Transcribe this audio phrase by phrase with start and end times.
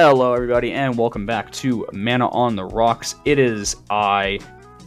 [0.00, 3.16] Hello, everybody, and welcome back to Mana on the Rocks.
[3.24, 4.38] It is I,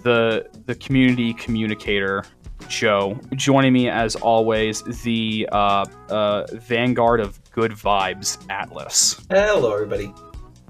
[0.03, 2.23] the the community communicator,
[2.69, 3.19] Joe.
[3.35, 9.21] Joining me, as always, the uh, uh, vanguard of good vibes, Atlas.
[9.29, 10.13] Hello, everybody.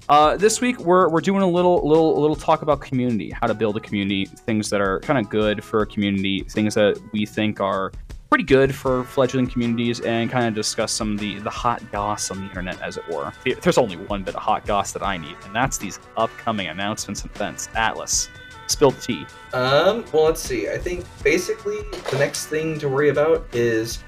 [0.09, 3.53] Uh, this week we're, we're doing a little little little talk about community, how to
[3.53, 7.27] build a community, things that are kind of good for a community, things that we
[7.27, 7.91] think are
[8.31, 12.31] pretty good for fledgling communities, and kind of discuss some of the the hot goss
[12.31, 13.33] on the internet, as it were.
[13.61, 17.23] There's only one bit of hot goss that I need, and that's these upcoming announcements
[17.23, 17.67] and events.
[17.75, 18.29] Atlas,
[18.67, 19.25] spill tea.
[19.51, 20.69] Um, well, let's see.
[20.69, 24.01] I think basically the next thing to worry about is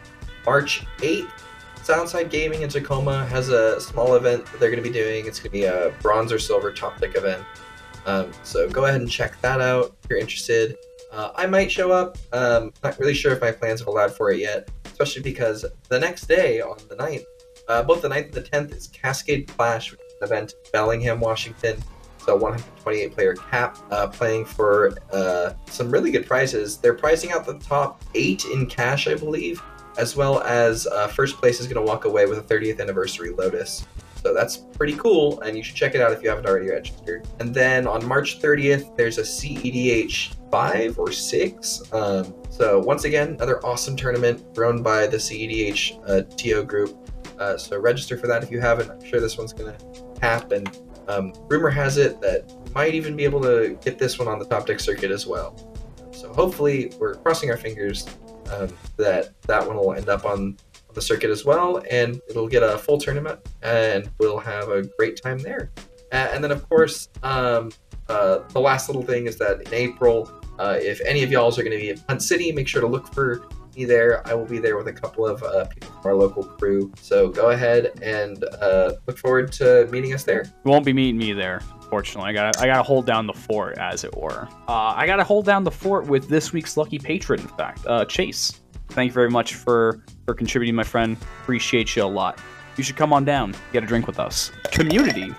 [0.45, 1.29] March 8th.
[1.83, 5.25] Soundside Gaming in Tacoma has a small event that they're going to be doing.
[5.25, 7.43] It's going to be a bronze or silver top deck event.
[8.05, 10.77] Um, so go ahead and check that out if you're interested.
[11.13, 12.17] Uh, I might show up.
[12.31, 15.99] Um, not really sure if my plans have allowed for it yet, especially because the
[15.99, 17.23] next day on the 9th,
[17.67, 20.71] uh, both the 9th and the 10th, is Cascade Clash, which is an event in
[20.71, 21.81] Bellingham, Washington.
[22.25, 26.77] So 128 player cap, uh, playing for uh, some really good prizes.
[26.77, 29.61] They're pricing out the top eight in cash, I believe,
[29.97, 33.31] as well as uh, first place is going to walk away with a 30th anniversary
[33.31, 33.85] Lotus.
[34.23, 37.27] So that's pretty cool, and you should check it out if you haven't already registered.
[37.39, 41.93] And then on March 30th, there's a CEDH 5 or 6.
[41.93, 46.97] Um, so once again, another awesome tournament run by the CEDH uh, TO group.
[47.37, 48.89] Uh, so register for that if you haven't.
[48.89, 50.65] I'm sure this one's going to happen.
[51.09, 54.45] Um, rumor has it that might even be able to get this one on the
[54.45, 55.53] top deck circuit as well.
[56.11, 58.07] So hopefully, we're crossing our fingers
[58.51, 60.57] um, that that one will end up on
[60.93, 65.21] the circuit as well, and it'll get a full tournament, and we'll have a great
[65.21, 65.71] time there.
[66.11, 67.71] And then, of course, um,
[68.07, 71.63] uh, the last little thing is that in April, uh, if any of y'all's are
[71.63, 74.25] going to be in Hunt City, make sure to look for me there.
[74.27, 76.91] I will be there with a couple of uh, people from our local crew.
[77.01, 80.43] So go ahead and uh, look forward to meeting us there.
[80.43, 81.61] You won't be meeting me there.
[81.89, 84.47] Fortunately, I got I got to hold down the fort, as it were.
[84.67, 87.39] Uh, I got to hold down the fort with this week's lucky patron.
[87.39, 88.61] In fact, uh, Chase.
[88.93, 91.17] Thank you very much for for contributing, my friend.
[91.41, 92.39] Appreciate you a lot.
[92.77, 94.51] You should come on down, get a drink with us.
[94.71, 95.33] Community,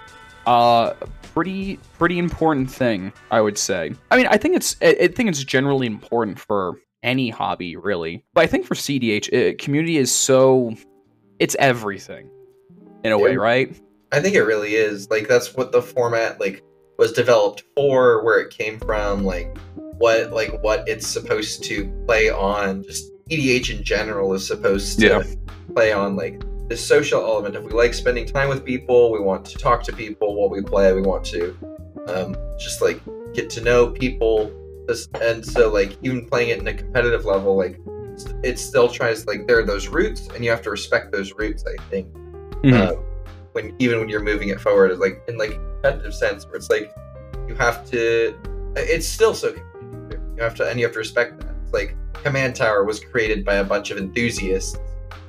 [0.46, 0.92] uh,
[1.34, 3.92] pretty pretty important thing, I would say.
[4.10, 8.24] I mean, I think it's I, I think it's generally important for any hobby, really.
[8.34, 10.74] But I think for CDH, it, community is so
[11.38, 12.30] it's everything
[13.04, 13.24] in a Yeah.
[13.24, 13.76] way, right?
[14.12, 15.10] I think it really is.
[15.10, 16.62] Like that's what the format like
[16.98, 22.30] was developed for, where it came from, like what like what it's supposed to play
[22.30, 22.84] on.
[22.84, 25.22] Just EDH in general is supposed to Yeah.
[25.74, 27.56] play on like the social element.
[27.56, 30.62] If we like spending time with people, we want to talk to people while we
[30.62, 30.92] play.
[30.92, 31.56] We want to
[32.08, 33.00] um, just like
[33.32, 34.52] get to know people.
[35.22, 37.80] And so like even playing it in a competitive level, like
[38.42, 41.64] it still tries like there are those roots, and you have to respect those roots.
[41.66, 42.06] I think
[42.62, 42.90] Mhm.
[42.90, 43.04] um,
[43.52, 46.68] when even when you're moving it forward, like in like a competitive sense, where it's
[46.70, 46.92] like
[47.48, 48.34] you have to.
[48.76, 50.20] It's still so competitive.
[50.36, 51.53] You have to, and you have to respect that.
[51.74, 54.78] Like Command Tower was created by a bunch of enthusiasts,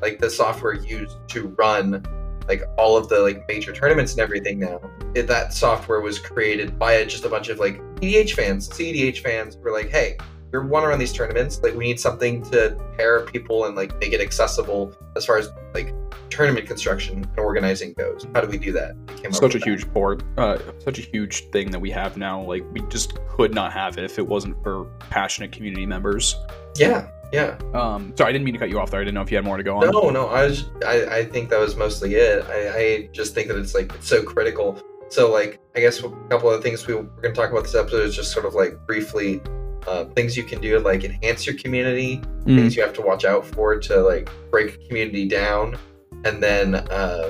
[0.02, 2.02] like the software used to run
[2.48, 4.60] like all of the like major tournaments and everything.
[4.60, 4.80] Now
[5.16, 9.58] it, that software was created by just a bunch of like EDH fans, CEDH fans,
[9.58, 10.18] were like, hey.
[10.62, 11.62] We want to run these tournaments.
[11.62, 15.50] Like, we need something to pair people and like make it accessible as far as
[15.74, 15.94] like
[16.30, 18.26] tournament construction and organizing goes.
[18.34, 18.96] How do we do that?
[19.08, 19.68] They came up such a that.
[19.68, 22.42] huge board, uh, such a huge thing that we have now.
[22.42, 26.36] Like we just could not have it if it wasn't for passionate community members.
[26.78, 27.58] Yeah, yeah.
[27.74, 29.00] Um, sorry, I didn't mean to cut you off there.
[29.00, 29.90] I didn't know if you had more to go on.
[29.92, 30.28] No, no.
[30.28, 30.66] I was.
[30.86, 32.46] I, I think that was mostly it.
[32.46, 34.82] I, I just think that it's like it's so critical.
[35.10, 37.76] So like, I guess a couple of things we, we're going to talk about this
[37.76, 39.42] episode is just sort of like briefly
[39.88, 42.58] uh, things you can do to like enhance your community, Mm.
[42.58, 45.78] things you have to watch out for to like break a community down,
[46.26, 47.30] and then uh,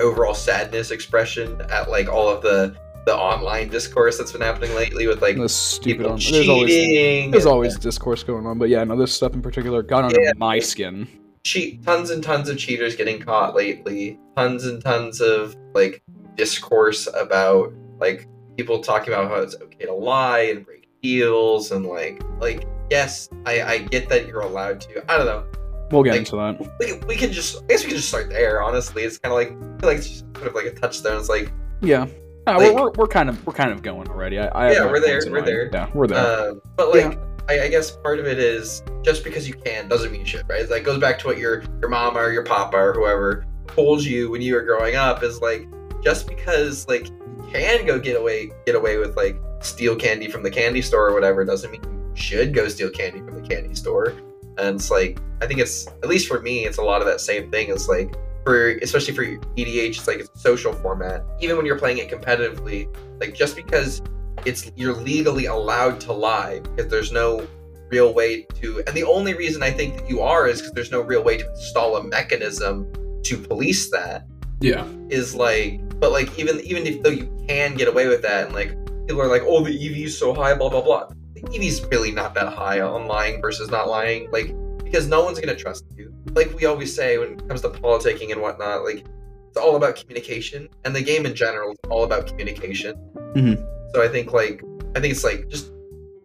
[0.00, 2.76] overall sadness expression at like all of the
[3.06, 5.36] the online discourse that's been happening lately with like
[5.84, 7.30] people On, there's always cheating.
[7.30, 10.20] there's and- always discourse going on, but yeah, no, this stuff in particular got under
[10.20, 10.32] Yeah.
[10.36, 11.06] my skin.
[11.44, 16.02] cheat tons and tons of cheaters getting caught lately tons and tons of like
[16.36, 18.26] discourse about like
[18.56, 23.62] people talking about how it's okay to lie and break and like like yes i
[23.62, 25.44] i get that you're allowed to i don't know
[25.92, 26.78] We'll get Like- into that.
[26.80, 29.36] we, we can just i guess we can just start there honestly it's kind of
[29.38, 32.06] like I feel like it's just sort of like a touchstone it's like Yeah.
[32.48, 34.38] Uh, like- we're, we're, kind of we're kind of going already.
[34.38, 35.46] I, I Yeah, we're there, we're mind.
[35.46, 35.70] there.
[35.72, 36.50] Yeah, we're there.
[36.50, 37.18] Um, but like,
[37.48, 40.62] I, I guess part of it is just because you can doesn't mean shit, right?
[40.62, 44.02] It like goes back to what your your mama or your papa or whoever told
[44.04, 45.68] you when you were growing up is like
[46.02, 50.42] just because like you can go get away get away with like steal candy from
[50.42, 53.74] the candy store or whatever doesn't mean you should go steal candy from the candy
[53.74, 54.14] store.
[54.58, 57.20] And it's like I think it's at least for me, it's a lot of that
[57.20, 57.68] same thing.
[57.70, 58.14] It's like
[58.44, 61.24] for especially for EDH, it's like it's a social format.
[61.40, 62.88] Even when you're playing it competitively,
[63.20, 64.00] like just because
[64.44, 67.46] it's you're legally allowed to lie because there's no
[67.90, 70.90] real way to and the only reason I think that you are is because there's
[70.90, 72.92] no real way to install a mechanism
[73.24, 74.26] to police that
[74.60, 74.86] Yeah.
[75.08, 78.54] is like but like even even if though you can get away with that and
[78.54, 78.76] like
[79.06, 81.08] people are like oh the ev is so high blah blah blah.
[81.34, 84.54] The ev's really not that high on lying versus not lying like
[84.84, 86.12] because no one's gonna trust you.
[86.34, 89.04] Like we always say when it comes to politicking and whatnot like
[89.48, 92.94] it's all about communication and the game in general is all about communication.
[93.34, 93.56] Mhm.
[93.94, 94.62] so i think like
[94.94, 95.72] i think it's like just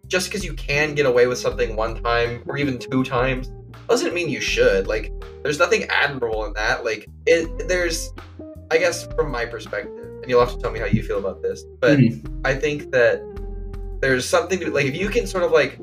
[0.07, 3.49] just because you can get away with something one time or even two times
[3.87, 4.87] doesn't mean you should.
[4.87, 5.11] Like
[5.43, 6.85] there's nothing admirable in that.
[6.85, 8.13] Like it there's
[8.71, 11.41] i guess from my perspective and you'll have to tell me how you feel about
[11.41, 11.99] this but
[12.45, 13.21] i think that
[14.01, 15.79] there's something to like if you can sort of like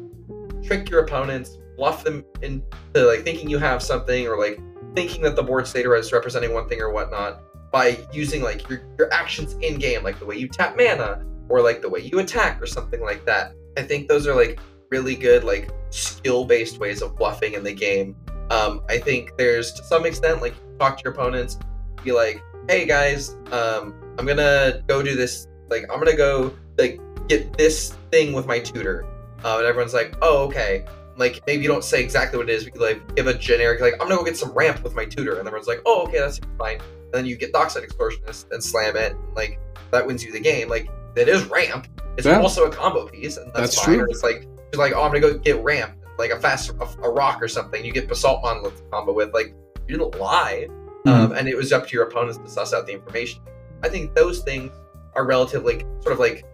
[0.63, 2.63] trick your opponents bluff them into
[2.95, 4.61] like thinking you have something or like
[4.95, 8.81] thinking that the board state is representing one thing or whatnot by using like your,
[8.99, 12.19] your actions in game like the way you tap mana or like the way you
[12.19, 14.59] attack or something like that i think those are like
[14.91, 18.17] really good like skill based ways of bluffing in the game.
[18.51, 21.59] Um, I think there's to some extent like talk to your opponents,
[22.03, 25.47] be like, "Hey guys, um, I'm gonna go do this.
[25.71, 29.05] Like, I'm gonna go like get this thing with my tutor,"
[29.45, 30.85] uh, and everyone's like, "Oh, okay."
[31.17, 32.65] Like maybe you don't say exactly what it is.
[32.65, 35.05] We could like give a generic like, "I'm gonna go get some ramp with my
[35.05, 38.63] tutor," and everyone's like, "Oh, okay, that's fine." And then you get Dockside Extortionist and
[38.63, 39.59] slam it, and like
[39.91, 40.69] that wins you the game.
[40.69, 41.87] Like that is ramp.
[42.17, 42.41] It's Yeah.
[42.41, 43.95] also a combo piece, and that's, That's fine.
[43.97, 44.05] true.
[44.05, 46.85] Or it's like it's like, oh, I'm gonna go get ramp, like a fast a,
[47.03, 47.85] a rock or something.
[47.85, 49.33] You get basalt monolith to combo with.
[49.35, 49.55] Like
[49.89, 50.69] you didn't lie,
[51.07, 53.41] um, and it was up to your opponents to suss out the information.
[53.83, 54.73] I think those things
[55.15, 56.45] are relatively sort of like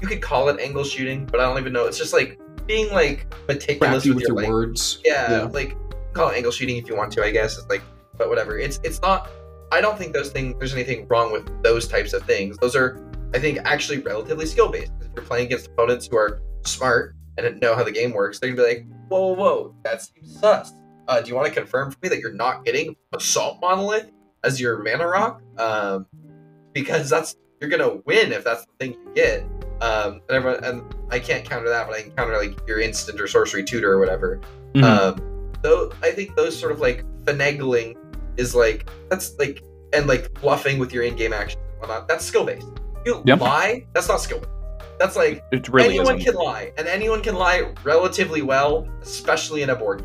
[0.00, 1.86] you could call it angle shooting, but I don't even know.
[1.86, 5.00] It's just like being like meticulous with, with your, your words.
[5.04, 5.42] Yeah, Yeah.
[5.44, 5.76] like
[6.14, 7.24] call it angle shooting if you want to.
[7.24, 7.82] I guess it's like,
[8.16, 8.58] but whatever.
[8.58, 9.28] It's it's not.
[9.72, 10.56] I don't think those things.
[10.58, 12.56] There's anything wrong with those types of things.
[12.58, 13.00] Those are,
[13.34, 14.92] I think, actually relatively skill based.
[15.00, 18.50] If you're playing against opponents who are smart and know how the game works, they're
[18.52, 20.72] gonna be like, whoa, whoa, whoa, that seems sus.
[21.08, 24.10] Uh, do you want to confirm for me that you're not getting basalt monolith
[24.44, 25.42] as your mana rock?
[25.58, 26.06] Um,
[26.72, 29.42] because that's you're gonna win if that's the thing you get.
[29.82, 33.20] Um, and everyone, and I can't counter that, but I can counter like your instant
[33.20, 34.40] or sorcery tutor or whatever.
[34.74, 34.82] Mhm.
[34.84, 37.96] Um, though I think those sort of like finagling
[38.36, 39.62] is like that's like
[39.92, 42.08] and like bluffing with your in-game actions and whatnot.
[42.08, 42.66] That's skill based.
[43.06, 43.40] You Yep.
[43.40, 43.86] lie.
[43.94, 44.42] That's not skill.
[44.98, 46.32] That's like it really anyone isn't.
[46.32, 50.02] can lie, and anyone can lie relatively well, especially in a board.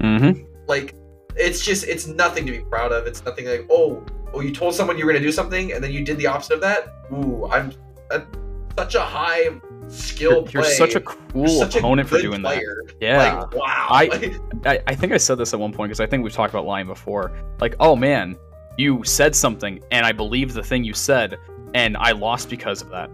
[0.00, 0.18] game.
[0.20, 0.94] hmm Like
[1.36, 3.06] it's just it's nothing to be proud of.
[3.06, 4.02] It's nothing like oh
[4.36, 6.54] oh you told someone you were gonna do something and then you did the opposite
[6.54, 6.94] of that.
[7.12, 7.72] Ooh, I'm
[8.10, 8.22] a,
[8.76, 9.48] such a high
[9.88, 12.82] skill You're, you're such a cool such a opponent for doing player.
[12.86, 12.94] that.
[13.00, 13.40] Yeah.
[13.40, 13.86] Like wow.
[13.90, 16.52] I- I, I think I said this at one point because I think we've talked
[16.52, 17.32] about lying before.
[17.60, 18.36] Like, oh man,
[18.76, 21.38] you said something and I believed the thing you said
[21.74, 23.10] and I lost because of that.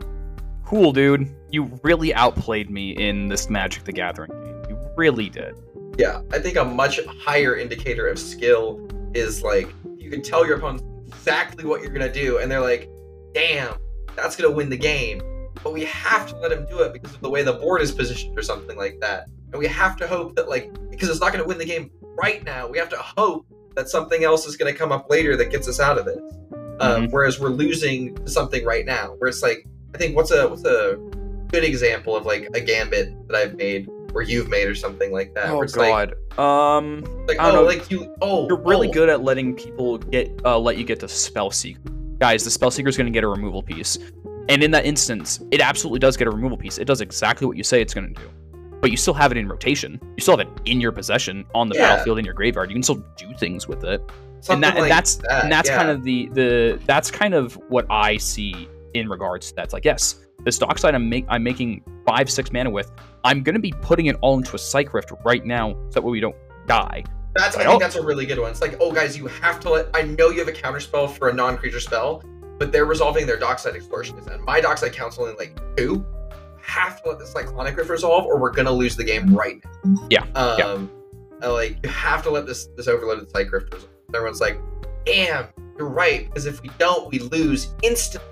[0.65, 1.33] Cool, dude.
[1.51, 4.63] You really outplayed me in this Magic the Gathering game.
[4.71, 5.55] You really did.
[5.99, 9.69] Yeah, I think a much higher indicator of skill is like
[9.99, 10.83] you can tell your opponents
[11.15, 12.89] exactly what you're gonna do, and they're like,
[13.35, 13.75] "Damn,
[14.17, 15.23] that's gonna win the game."
[15.63, 17.93] But we have to let him do it because of the way the board is
[17.93, 19.27] positioned, or something like that.
[19.53, 22.45] And we have to hope that, like, because it's not gonna win the game right
[22.45, 25.69] now, we have to hope that something else is gonna come up later that gets
[25.69, 26.21] us out of this.
[26.81, 30.49] Um, whereas we're losing to something right now, where it's like, I think what's a
[30.49, 30.99] what's a
[31.53, 35.35] good example of like a gambit that I've made or you've made or something like
[35.35, 35.53] that.
[35.55, 37.63] where it's like, Um, like I don't oh, know.
[37.63, 38.15] like you.
[38.21, 38.93] Oh, you're really oh.
[38.93, 42.19] good at letting people get uh, let you get to Spellseeker.
[42.19, 43.99] Guys, the Spellseeker is going to get a removal piece,
[44.49, 46.79] and in that instance, it absolutely does get a removal piece.
[46.79, 48.29] It does exactly what you say it's going to do,
[48.81, 49.99] but you still have it in rotation.
[50.17, 51.89] You still have it in your possession on the Yeah.
[51.89, 52.71] battlefield in your graveyard.
[52.71, 54.01] You can still do things with it,
[54.41, 55.77] Something and that and that's that, and that's yeah.
[55.77, 59.65] kind of the the that's kind of what I see in regards to that.
[59.65, 62.91] It's like yes, this dockside I'm make I'm making five six mana with.
[63.25, 66.03] I'm going to be putting it all into a psych rift right now, so that
[66.03, 67.05] way we don't die.
[67.35, 68.51] That's I I think that's a really good one.
[68.51, 69.89] It's like, oh guys, you have to let.
[69.95, 72.23] I know you have a counter spell for a non-creature spell,
[72.59, 76.05] but they're resolving their dockside extortionist, and my dockside counts only like two.
[76.61, 80.07] Have to let the cyclonic rift resolve, or we're gonna lose the game right now.
[80.11, 80.91] Yeah, Um,
[81.41, 81.49] yeah.
[81.49, 83.91] like you have to let this this overloaded psych rift resolve.
[84.15, 84.61] Everyone's like,
[85.07, 85.47] damn,
[85.79, 88.32] you're right, because if we don't, we lose instantly.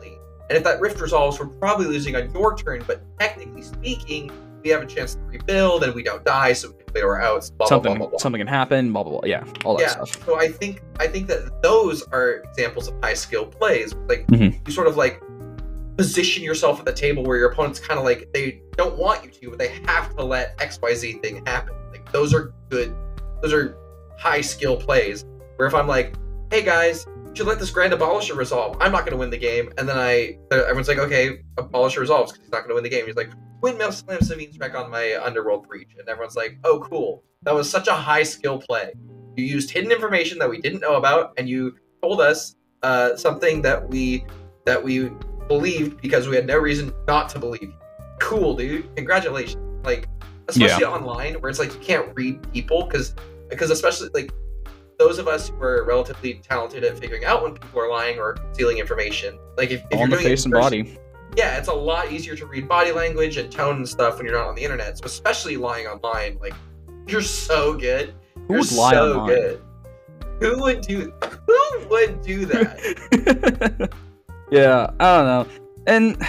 [0.50, 4.32] And if that rift resolves, we're probably losing on your turn, but technically speaking,
[4.64, 7.20] we have a chance to rebuild and we don't die, so we can play our
[7.22, 7.50] outs.
[7.50, 8.92] Blah, something blah, blah, something can happen.
[8.92, 9.28] Blah blah blah.
[9.28, 10.26] Yeah, all that Yeah, stuff.
[10.26, 13.94] so I think I think that those are examples of high skill plays.
[14.08, 14.58] Like Mhm.
[14.66, 15.22] you sort of like
[15.96, 19.30] position yourself at the table where your opponent's kind of like they don't want you
[19.30, 21.74] to, but they have to let X Y Z thing happen.
[21.92, 22.92] Like those are good.
[23.42, 23.76] Those are
[24.18, 25.24] high skill plays.
[25.56, 26.16] Where if I'm like,
[26.50, 28.76] hey guys, should let this Grand Abolisher resolve.
[28.80, 29.72] I'm not going to win the game.
[29.78, 32.90] And then I, everyone's like, okay, Abolisher resolves because he's not going to win the
[32.90, 33.06] game.
[33.06, 35.94] He's like, windmill slam Savine's back on my Underworld Breach.
[35.98, 37.22] And everyone's like, oh, cool.
[37.42, 38.92] That was such a high skill play.
[39.36, 43.62] You used hidden information that we didn't know about, and you told us uh, something
[43.62, 44.24] that we
[44.66, 45.10] that we
[45.48, 47.72] believed because we had no reason not to believe.
[48.18, 48.94] Cool, dude.
[48.96, 49.84] Congratulations.
[49.84, 50.08] Like,
[50.48, 50.90] especially yeah.
[50.90, 53.14] online where it's like you can't read people because
[53.48, 54.30] because especially like
[55.00, 58.36] those of us who are relatively talented at figuring out when people are lying or
[58.52, 60.98] stealing information, like if, if on you're the face and person, body.
[61.36, 64.36] Yeah, it's a lot easier to read body language and tone and stuff when you're
[64.36, 64.98] not on the internet.
[64.98, 66.52] So especially lying online, like
[67.06, 68.12] you're so good.
[68.46, 69.28] Who you're would lie so online?
[69.28, 69.62] good.
[70.40, 71.14] Who would do
[71.46, 73.90] who would do that?
[74.50, 75.46] yeah, I don't know.
[75.86, 76.22] And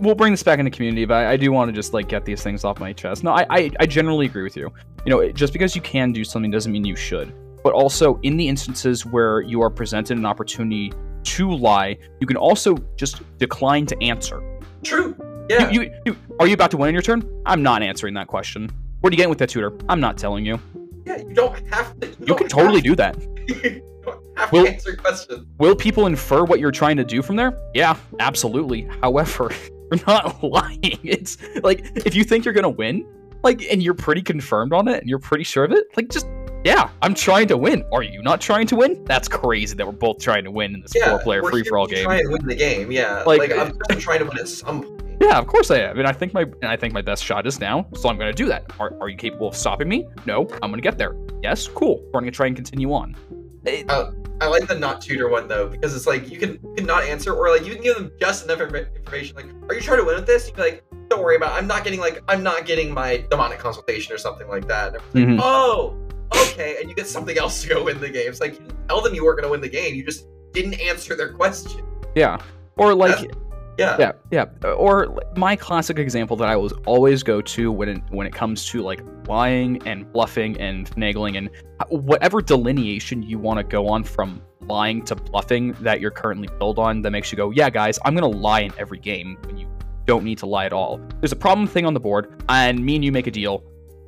[0.00, 2.24] we'll bring this back into community, but I, I do want to just like get
[2.24, 3.22] these things off my chest.
[3.22, 4.72] No, I, I, I generally agree with you.
[5.04, 8.36] You know, just because you can do something doesn't mean you should but also in
[8.36, 10.92] the instances where you are presented an opportunity
[11.24, 14.42] to lie, you can also just decline to answer.
[14.82, 15.16] True.
[15.48, 15.70] Yeah.
[15.70, 17.28] You, you, you, are you about to win in your turn?
[17.46, 18.70] I'm not answering that question.
[19.00, 19.72] What are you getting with that tutor?
[19.88, 20.60] I'm not telling you.
[21.04, 22.08] Yeah, you don't have to.
[22.08, 23.18] You, you can totally do that.
[24.02, 25.46] Don't have will, answer questions.
[25.58, 27.56] Will people infer what you're trying to do from there?
[27.72, 28.82] Yeah, absolutely.
[29.00, 29.52] However,
[29.92, 30.98] you're not lying.
[31.04, 33.06] It's like if you think you're gonna win,
[33.44, 36.26] like, and you're pretty confirmed on it, and you're pretty sure of it, like, just
[36.64, 37.84] yeah, I'm trying to win.
[37.92, 39.04] Are you not trying to win?
[39.04, 42.04] That's crazy that we're both trying to win in this yeah, four-player free-for-all game.
[42.04, 43.22] Trying to win the game, yeah.
[43.24, 43.52] Like, like
[43.90, 45.02] I'm trying to win at some point.
[45.20, 45.98] Yeah, of course I am.
[45.98, 48.34] And I think my and I think my best shot is now, so I'm going
[48.34, 48.72] to do that.
[48.80, 50.06] Are, are you capable of stopping me?
[50.26, 51.14] No, I'm going to get there.
[51.42, 52.02] Yes, cool.
[52.06, 53.16] We're going to try and continue on.
[53.64, 56.74] It, uh, I like the not tutor one though because it's like you can you
[56.78, 59.36] can not answer or like you can give them just enough information.
[59.36, 60.48] Like, are you trying to win with this?
[60.48, 61.52] You be like, don't worry about.
[61.52, 61.58] It.
[61.58, 64.94] I'm not getting like I'm not getting my demonic consultation or something like that.
[64.94, 65.36] Mm-hmm.
[65.36, 65.96] Like, oh,
[66.36, 68.28] okay, and you get something else to go win the game.
[68.28, 69.94] It's like you tell them you weren't going to win the game.
[69.94, 71.82] You just didn't answer their question.
[72.14, 72.38] Yeah,
[72.76, 73.16] or like.
[73.20, 73.38] That's,
[73.78, 73.96] yeah.
[73.98, 74.70] yeah, yeah.
[74.74, 78.66] Or my classic example that I will always go to when it, when it comes
[78.66, 81.48] to like lying and bluffing and finagling and
[81.88, 86.78] whatever delineation you want to go on from lying to bluffing that you're currently built
[86.78, 89.68] on that makes you go, yeah, guys, I'm gonna lie in every game when you
[90.06, 91.00] don't need to lie at all.
[91.20, 93.64] There's a problem thing on the board, and me and you make a deal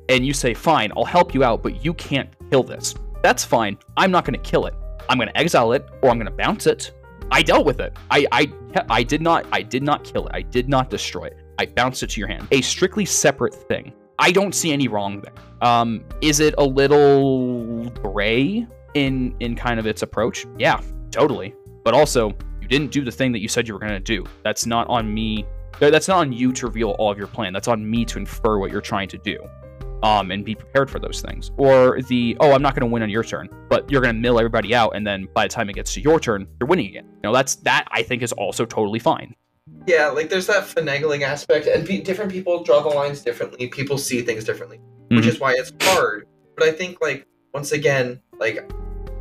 [0.09, 2.95] and you say, fine, I'll help you out, but you can't kill this.
[3.23, 3.77] That's fine.
[3.97, 4.73] I'm not going to kill it.
[5.09, 6.91] I'm going to exile it or I'm going to bounce it.
[7.31, 7.93] I dealt with it.
[8.11, 8.51] I, I,
[8.89, 10.31] I did not, I did not kill it.
[10.33, 11.37] I did not destroy it.
[11.57, 12.47] I bounced it to your hand.
[12.51, 13.93] A strictly separate thing.
[14.19, 15.33] I don't see any wrong there.
[15.61, 20.45] Um, is it a little gray in in kind of its approach?
[20.57, 20.81] Yeah,
[21.11, 21.53] totally.
[21.83, 22.29] But also,
[22.61, 24.25] you didn't do the thing that you said you were going to do.
[24.43, 25.45] That's not on me.
[25.79, 27.51] That's not on you to reveal all of your plan.
[27.51, 29.37] That's on me to infer what you're trying to do
[30.03, 31.51] um, and be prepared for those things.
[31.57, 34.19] Or the, oh, I'm not going to win on your turn, but you're going to
[34.19, 36.87] mill everybody out, and then by the time it gets to your turn, you're winning
[36.87, 37.05] again.
[37.05, 39.35] You know, that's that I think is also totally fine.
[39.87, 43.67] Yeah, like there's that finagling aspect, and pe- different people draw the lines differently.
[43.67, 45.17] People see things differently, mm-hmm.
[45.17, 46.27] which is why it's hard.
[46.55, 48.71] But I think, like, once again, like,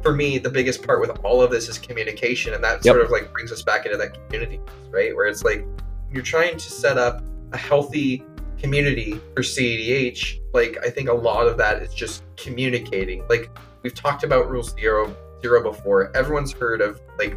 [0.02, 2.94] for me, the biggest part with all of this is communication, and that yep.
[2.94, 5.14] sort of like brings us back into that community, right?
[5.16, 5.66] Where it's like
[6.12, 8.22] you're trying to set up a healthy
[8.64, 13.22] community for CEDH, like I think a lot of that is just communicating.
[13.28, 13.50] Like
[13.82, 16.16] we've talked about Rule Zero Zero before.
[16.16, 17.36] Everyone's heard of like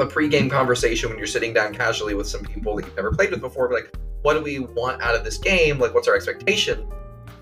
[0.00, 3.30] a pre-game conversation when you're sitting down casually with some people that you've never played
[3.30, 3.70] with before.
[3.72, 5.78] Like, what do we want out of this game?
[5.78, 6.84] Like, what's our expectation?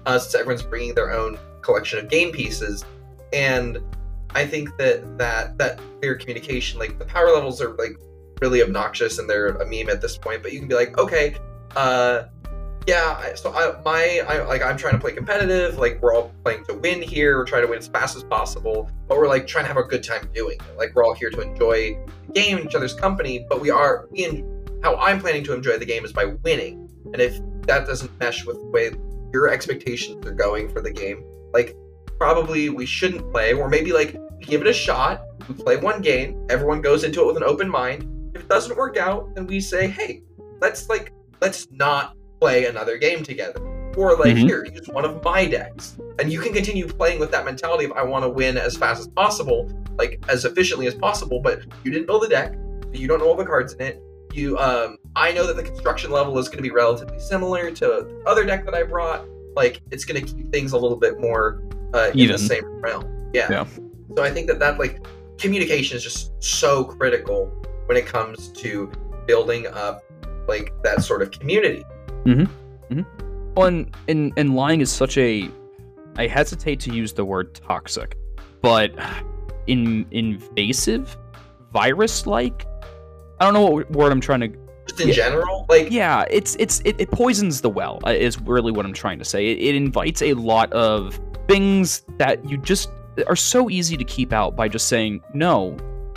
[0.05, 2.85] Uh, since everyone's bringing their own collection of game pieces,
[3.33, 3.79] and
[4.35, 7.97] I think that that that clear communication, like the power levels are like
[8.43, 10.43] really obnoxious and they're a meme at this point.
[10.43, 11.37] But you can be like, okay,
[11.75, 12.25] uh,
[12.89, 15.77] yeah, so I, my, I, like, I'm trying to play competitive.
[15.77, 17.37] Like, we're all playing to win here.
[17.37, 19.83] We're trying to win as fast as possible, but we're like trying to have a
[19.83, 20.79] good time doing it.
[20.79, 24.43] Like, we're all here to enjoy the game each other's company, but we are, we,
[24.83, 26.89] how I'm planning to enjoy the game is by winning.
[27.13, 28.93] And if that doesn't mesh with the way
[29.35, 31.77] your expectations are going for the game, like,
[32.19, 35.27] probably we shouldn't play, or maybe like give it a shot.
[35.47, 38.33] We play one game, everyone goes into it with an open mind.
[38.35, 40.23] If it doesn't work out, then we say, hey,
[40.63, 43.61] let's like, let's not play another game together.
[43.97, 44.47] Or like mm-hmm.
[44.47, 45.99] here, use one of my decks.
[46.19, 49.01] And you can continue playing with that mentality of I want to win as fast
[49.01, 52.55] as possible, like as efficiently as possible, but you didn't build a deck,
[52.93, 54.03] you don't know all the cards in it.
[54.33, 58.23] You um I know that the construction level is gonna be relatively similar to the
[58.27, 59.25] other deck that I brought.
[59.57, 61.63] Like it's gonna keep things a little bit more
[61.95, 63.31] uh, in the same realm.
[63.33, 63.51] Yeah.
[63.51, 63.67] yeah.
[64.17, 65.05] So I think that that like
[65.39, 67.47] communication is just so critical
[67.87, 68.91] when it comes to
[69.27, 70.05] building up
[70.47, 71.85] like that sort of community.
[72.25, 72.95] Mm-hmm.
[72.95, 73.55] mm-hmm.
[73.55, 75.51] Well, and, and, and lying is such a.
[76.17, 78.17] I hesitate to use the word toxic,
[78.61, 78.93] but
[79.67, 81.17] in, invasive,
[81.73, 82.67] virus like.
[83.41, 84.59] I don't know what word I'm trying to
[84.89, 85.15] just in yeah.
[85.15, 88.93] general like yeah it's it's it, it, poisons the well uh, is really what i'm
[88.93, 92.91] trying to say it, it, invites a lot of things that you just
[93.27, 95.77] are so easy to keep out by just saying no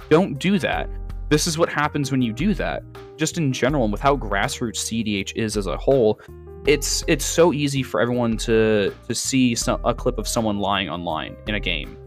[0.09, 0.89] don't do that
[1.31, 2.83] this is what happens when you do that
[3.17, 6.19] just in general and with how grassroots cdh is as a whole
[6.67, 10.89] it's it's so easy for everyone to to see some, a clip of someone lying
[10.89, 11.97] online in a game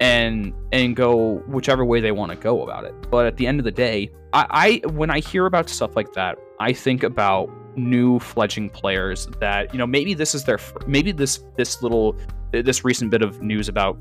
[0.00, 2.94] and and go whichever way they want to go about it.
[3.10, 6.12] But at the end of the day, I, I when I hear about stuff like
[6.14, 11.12] that, I think about new fledging players that you know maybe this is their maybe
[11.12, 12.16] this this little
[12.50, 13.96] this recent bit of news about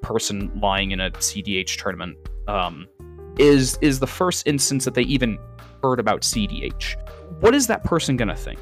[0.00, 2.16] person lying in a CDH tournament
[2.48, 2.88] um,
[3.38, 5.38] is is the first instance that they even
[5.82, 6.96] heard about CDH.
[7.40, 8.60] What is that person gonna think?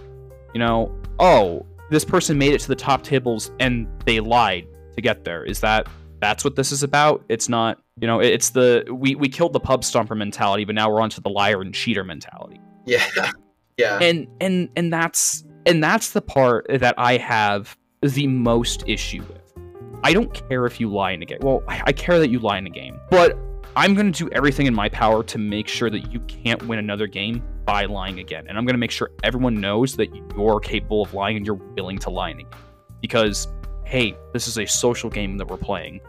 [0.55, 5.03] You know, oh, this person made it to the top tables and they lied to
[5.03, 5.45] get there.
[5.45, 5.89] Is that
[6.21, 7.25] that's what this is about.
[7.29, 10.91] It's not, you know, it's the we we killed the pub stomper mentality, but now
[10.91, 12.61] we're onto the liar and cheater mentality.
[12.87, 13.05] Yeah.
[13.77, 13.99] Yeah.
[13.99, 19.55] And and and that's and that's the part that I have the most issue with.
[20.03, 21.39] I don't care if you lie in a game.
[21.41, 23.39] Well, I care that you lie in a game, but
[23.77, 26.79] I'm going to do everything in my power to make sure that you can't win
[26.79, 28.47] another game by lying again.
[28.49, 31.55] And I'm going to make sure everyone knows that you're capable of lying and you're
[31.55, 32.61] willing to lie in a game.
[33.01, 33.49] Because,
[33.85, 36.01] hey, this is a social game that we're playing.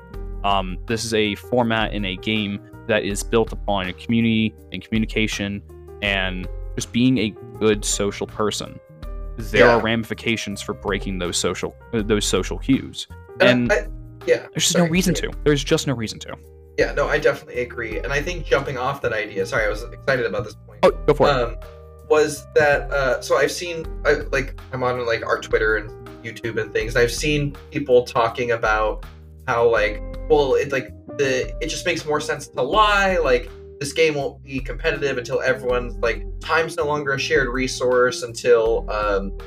[0.44, 4.84] Um, this is a format in a game that is built upon a community and
[4.84, 5.62] communication
[6.01, 8.80] and just being a good social person.
[9.38, 9.75] There yeah.
[9.75, 13.08] are ramifications for breaking those social uh, those social cues,
[13.39, 13.88] and I,
[14.27, 15.32] yeah, there's just sorry, no reason to.
[15.46, 16.36] There's just no reason to.
[16.81, 19.45] Yeah, no, I definitely agree, and I think jumping off that idea.
[19.45, 20.79] Sorry, I was excited about this point.
[20.81, 21.63] Oh, go for um, it.
[22.09, 23.38] Was that uh, so?
[23.38, 25.91] I've seen I, like I'm on like our Twitter and
[26.23, 26.95] YouTube and things.
[26.95, 29.05] And I've seen people talking about
[29.47, 33.47] how like well it like the it just makes more sense to lie like
[33.79, 38.89] this game won't be competitive until everyone's like time's no longer a shared resource until
[38.89, 39.38] um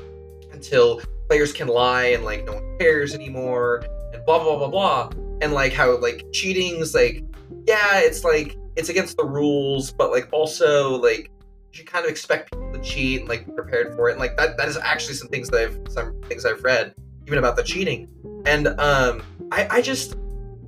[0.52, 5.23] until players can lie and like no one cares anymore and blah blah blah blah
[5.44, 7.22] and like how like cheating's like
[7.66, 11.30] yeah it's like it's against the rules but like also like
[11.72, 14.36] you kind of expect people to cheat and like be prepared for it and like
[14.36, 16.94] that that is actually some things that i've some things i've read
[17.26, 18.08] even about the cheating
[18.46, 20.16] and um I, I just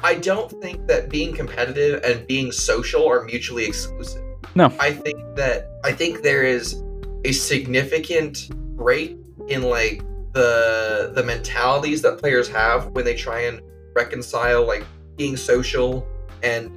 [0.01, 4.23] I don't think that being competitive and being social are mutually exclusive.
[4.55, 4.73] No.
[4.79, 6.83] I think that I think there is
[7.25, 9.17] a significant break
[9.49, 13.61] in like the the mentalities that players have when they try and
[13.97, 14.85] reconcile like
[15.17, 16.07] being social
[16.43, 16.71] and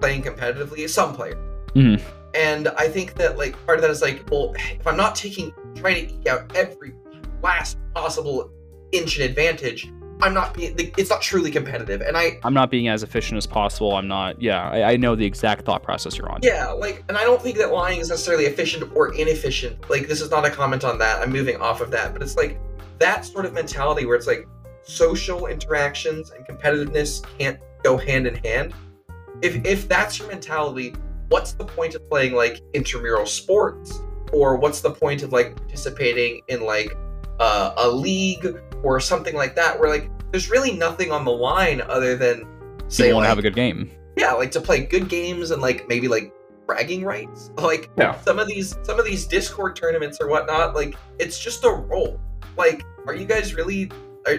[0.00, 0.84] playing competitively.
[0.84, 1.36] As some players.
[1.74, 2.06] Mm-hmm.
[2.34, 5.52] And I think that like part of that is like, well, if I'm not taking
[5.74, 6.92] trying to eke out every
[7.42, 8.50] last possible
[8.92, 10.74] inch and advantage, I'm not being.
[10.78, 12.38] It's not truly competitive, and I.
[12.42, 13.94] I'm not being as efficient as possible.
[13.96, 14.40] I'm not.
[14.40, 16.40] Yeah, I, I, know the exact thought process you're on.
[16.42, 19.90] Yeah, like, and I don't think that lying is necessarily efficient or inefficient.
[19.90, 21.20] Like, this is not a comment on that.
[21.20, 22.58] I'm moving off of that, but it's like
[22.98, 24.48] that sort of mentality where it's like
[24.86, 28.72] social interactions and competitiveness can't go hand in hand.
[29.42, 30.94] If if that's your mentality,
[31.28, 34.00] what's the point of playing like intramural sports,
[34.32, 36.96] or what's the point of like participating in like
[37.40, 41.82] uh, a league or something like that where like there's really nothing on the line
[41.82, 42.46] other than
[42.88, 45.60] say you want to have a good game yeah like to play good games and
[45.60, 46.32] like maybe like
[46.66, 48.18] bragging rights like yeah.
[48.20, 52.20] some of these some of these discord tournaments or whatnot like it's just a role
[52.56, 53.90] like are you guys really
[54.26, 54.38] are,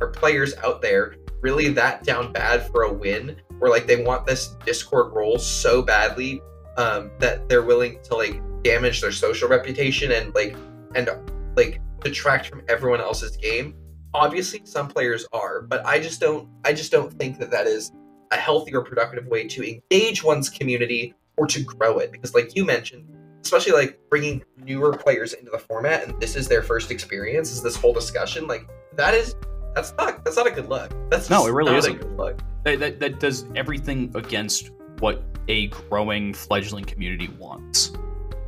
[0.00, 4.26] are players out there really that down bad for a win where like they want
[4.26, 6.40] this discord role so badly
[6.78, 10.56] um that they're willing to like damage their social reputation and like
[10.94, 11.08] and
[11.56, 13.74] like detract from everyone else's game.
[14.12, 16.48] Obviously, some players are, but I just don't.
[16.64, 17.90] I just don't think that that is
[18.30, 22.12] a healthy or productive way to engage one's community or to grow it.
[22.12, 23.08] Because, like you mentioned,
[23.42, 27.62] especially like bringing newer players into the format, and this is their first experience, is
[27.62, 28.46] this whole discussion.
[28.46, 29.34] Like that is
[29.74, 30.92] that's not that's not a good look.
[31.10, 31.96] That's no, it really isn't.
[31.96, 32.40] a good look.
[32.64, 37.92] That, that, that does everything against what a growing fledgling community wants.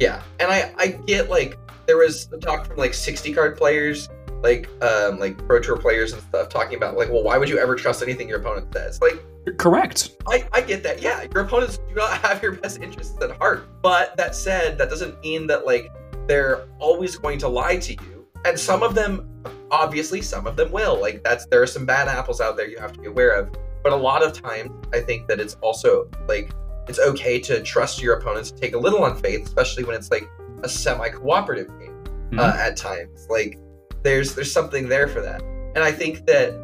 [0.00, 4.08] Yeah, and I I get like there was a talk from like 60 card players,
[4.42, 7.58] like um like pro tour players and stuff, talking about like, well, why would you
[7.58, 9.00] ever trust anything your opponent says?
[9.00, 9.22] Like,
[9.58, 10.16] correct.
[10.28, 11.02] I I get that.
[11.02, 13.68] Yeah, your opponents do not have your best interests at heart.
[13.82, 15.90] But that said, that doesn't mean that like
[16.26, 18.26] they're always going to lie to you.
[18.44, 21.00] And some of them, obviously, some of them will.
[21.00, 23.54] Like that's there are some bad apples out there you have to be aware of.
[23.82, 26.50] But a lot of times, I think that it's also like
[26.88, 30.28] it's okay to trust your opponents, take a little on faith, especially when it's like
[30.62, 32.38] a semi-cooperative game mm-hmm.
[32.38, 33.26] uh, at times.
[33.28, 33.58] Like
[34.02, 36.54] there's there's something there for that, and I think that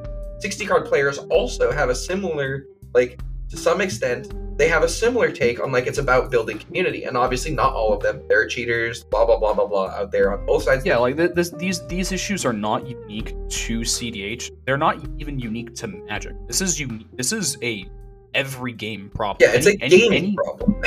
[0.40, 5.30] 60 card players also have a similar like to some extent, they have a similar
[5.30, 8.22] take on like it's about building community, and obviously not all of them.
[8.28, 10.84] There are cheaters, blah blah blah blah blah, out there on both sides.
[10.84, 14.50] Yeah, like th- this, these these issues are not unique to CDH.
[14.64, 16.34] They're not even unique to Magic.
[16.46, 17.06] This is unique.
[17.16, 17.86] This is a
[18.34, 19.48] every game problem.
[19.48, 20.80] Yeah, it's any, a any- any problem.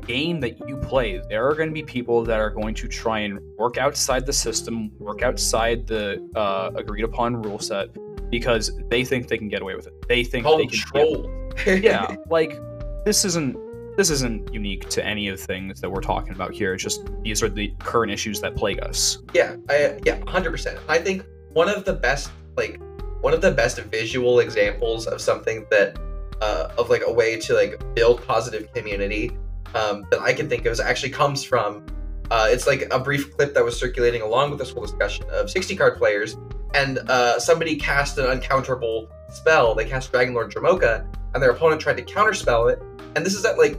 [0.06, 3.20] game that you play, there are going to be people that are going to try
[3.20, 7.88] and work outside the system, work outside the uh, agreed upon rule set
[8.30, 10.08] because they think they can get away with it.
[10.08, 11.82] They think they can.
[11.82, 12.58] yeah, like
[13.04, 13.56] this isn't
[13.96, 16.74] this isn't unique to any of the things that we're talking about here.
[16.74, 19.18] It's just these are the current issues that plague us.
[19.34, 20.78] Yeah, I, yeah, hundred percent.
[20.88, 22.80] I think one of the best, like,
[23.20, 25.98] one of the best visual examples of something that,
[26.40, 29.32] uh, of like a way to like build positive community,
[29.74, 31.84] um, that I can think of is actually comes from,
[32.30, 35.50] uh, it's like a brief clip that was circulating along with this whole discussion of
[35.50, 36.36] sixty card players,
[36.74, 39.74] and uh, somebody cast an uncounterable spell.
[39.74, 42.80] They cast Dragonlord Dromoka, and their opponent tried to counterspell it.
[43.16, 43.78] And this is at like,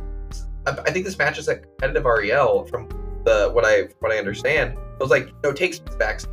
[0.65, 2.88] I think this matches at competitive REL from
[3.26, 4.78] the what I what I understand.
[4.78, 6.28] It was like no takes backs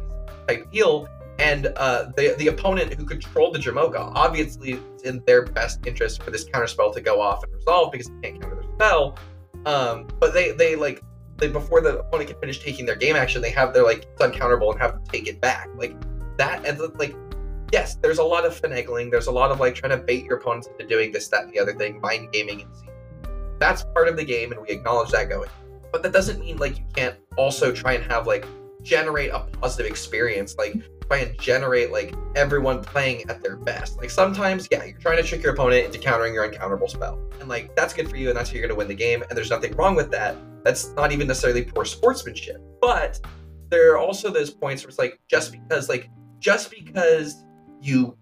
[0.47, 1.09] type deal,
[1.39, 6.23] and uh, the the opponent who controlled the Dromoka obviously it's in their best interest
[6.23, 9.19] for this counterspell to go off and resolve because they can't counter their spell.
[9.67, 11.03] Um, but they they like
[11.37, 14.23] they before the opponent can finish taking their game action, they have their like it's
[14.23, 15.97] uncounterable and have to take it back like
[16.37, 17.15] that and like.
[17.71, 19.11] Yes, there's a lot of finagling.
[19.11, 21.53] There's a lot of like trying to bait your opponents into doing this, that, and
[21.53, 22.75] the other thing, mind gaming, and
[23.59, 25.51] that's part of the game, and we acknowledge that going.
[25.93, 28.47] But that doesn't mean like you can't also try and have like
[28.83, 30.75] generate a positive experience, like
[31.09, 33.99] try and generate like everyone playing at their best.
[33.99, 37.49] Like sometimes, yeah, you're trying to trick your opponent into countering your uncounterable spell, and
[37.49, 39.23] like that's good for you, and that's how you're gonna win the game.
[39.29, 40.37] And there's nothing wrong with that.
[40.65, 43.21] That's not even necessarily poor sportsmanship, but
[43.71, 47.45] there are also those points where it's like just because like just because
[47.81, 48.17] you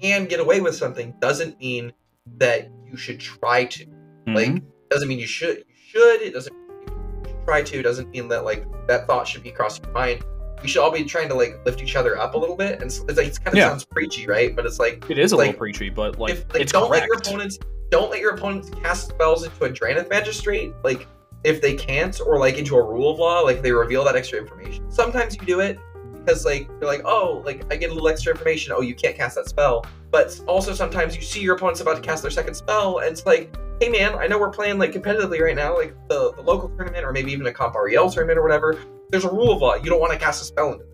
[0.00, 1.92] can get away with something doesn't mean
[2.38, 3.86] that you should try to
[4.26, 4.62] like Mhm.
[4.90, 6.88] doesn't mean you should you should it doesn't mean
[7.26, 10.24] you try to doesn't mean that like that thought should be crossing your mind.
[10.62, 12.84] We should all be trying to like lift each other up a little bit and
[12.84, 13.68] it's, it's like it kind of Yeah.
[13.70, 14.54] sounds preachy right?
[14.54, 16.90] But it's like it is a like, little preachy, but like if like it's don't
[16.90, 17.58] let your opponents
[17.90, 21.06] don't let your opponents cast spells into a Drannith Magistrate like
[21.44, 24.38] if they can't or like into a rule of law like they reveal that extra
[24.38, 24.88] information.
[24.90, 25.78] Sometimes you do it
[26.14, 28.72] because like you're like oh like i get a little extra information.
[28.76, 32.02] Oh you can't cast that spell but also sometimes you see your opponent's about to
[32.02, 35.40] cast their second spell and it's like hey man i know we're playing like competitively
[35.40, 38.42] right now like the, the local tournament or maybe even a comp rel tournament or
[38.42, 38.78] whatever
[39.10, 39.74] there's a rule of law.
[39.74, 40.88] You don't want to cast a spell into it.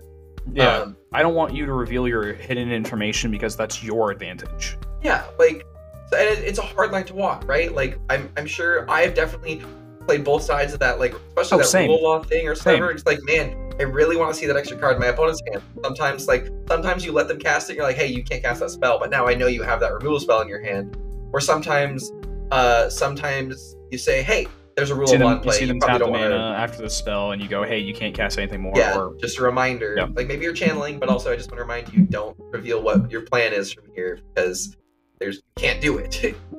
[0.52, 4.76] Yeah, um, I don't want you to reveal your hidden information because that's your advantage.
[5.02, 5.64] yeah like
[6.12, 7.72] and it, it's a hard line to walk right?
[7.72, 9.62] Like i'm, I'm sure i've definitely
[10.06, 11.90] played both sides of that like especially Oh, that same.
[11.90, 12.90] rule law thing or whatever.
[12.90, 15.62] It's like man i really want to see that extra card in my opponent's hand
[15.82, 18.70] sometimes like sometimes you let them cast it you're like hey you can't cast that
[18.70, 20.96] spell but now i know you have that removal spell in your hand
[21.32, 22.12] or sometimes
[22.50, 25.80] uh sometimes you say hey there's a rule of them, in you play see them
[25.80, 28.38] probably tap the mana wanna- after the spell, and you go, "Hey, you can't cast
[28.38, 30.06] anything more." yeah Or just a reminder Yeah.
[30.14, 33.10] like maybe you're channeling but also i just want to remind you don't reveal what
[33.10, 34.76] your plan is from here because
[35.18, 36.32] there's you can't do it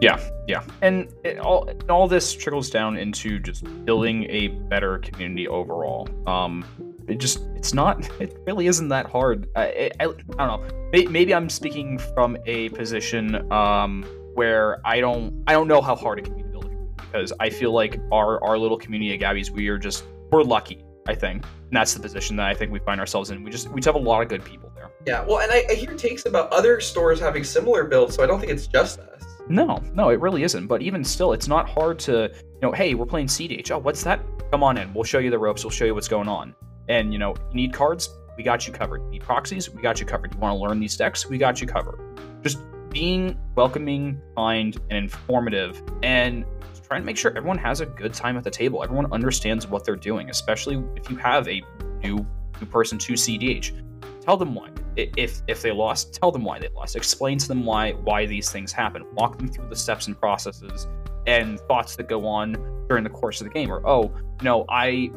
[0.00, 4.98] Yeah, yeah, and it all and all this trickles down into just building a better
[4.98, 6.08] community overall.
[6.26, 6.64] Um,
[7.08, 9.48] it just it's not it really isn't that hard.
[9.56, 11.10] I I, I don't know.
[11.10, 16.20] Maybe I'm speaking from a position um where I don't I don't know how hard
[16.20, 19.12] it can be to build a community because I feel like our our little community
[19.12, 20.84] at Gabby's we are just we're lucky.
[21.08, 23.42] I think, and that's the position that I think we find ourselves in.
[23.42, 24.90] We just we just have a lot of good people there.
[25.06, 28.26] Yeah, well, and I, I hear takes about other stores having similar builds, so I
[28.26, 29.07] don't think it's just us.
[29.48, 30.66] No, no, it really isn't.
[30.66, 33.70] But even still, it's not hard to, you know, hey, we're playing CDH.
[33.70, 34.20] Oh, what's that?
[34.50, 34.92] Come on in.
[34.94, 35.64] We'll show you the ropes.
[35.64, 36.54] We'll show you what's going on.
[36.88, 38.10] And, you know, you need cards?
[38.36, 39.02] We got you covered.
[39.04, 39.70] You need proxies?
[39.70, 40.34] We got you covered.
[40.34, 41.28] You want to learn these decks?
[41.28, 41.98] We got you covered.
[42.42, 42.58] Just
[42.90, 46.44] being welcoming, kind, and informative, and
[46.86, 48.82] trying to make sure everyone has a good time at the table.
[48.82, 51.62] Everyone understands what they're doing, especially if you have a
[52.02, 52.26] new
[52.60, 53.72] new person to CDH.
[54.28, 54.68] Tell them why.
[54.94, 56.96] If if they lost, tell them why they lost.
[56.96, 59.02] Explain to them why why these things happen.
[59.14, 60.86] Walk them through the steps and processes
[61.26, 62.52] and thoughts that go on
[62.90, 63.72] during the course of the game.
[63.72, 64.12] Or oh,
[64.42, 65.12] no, I, you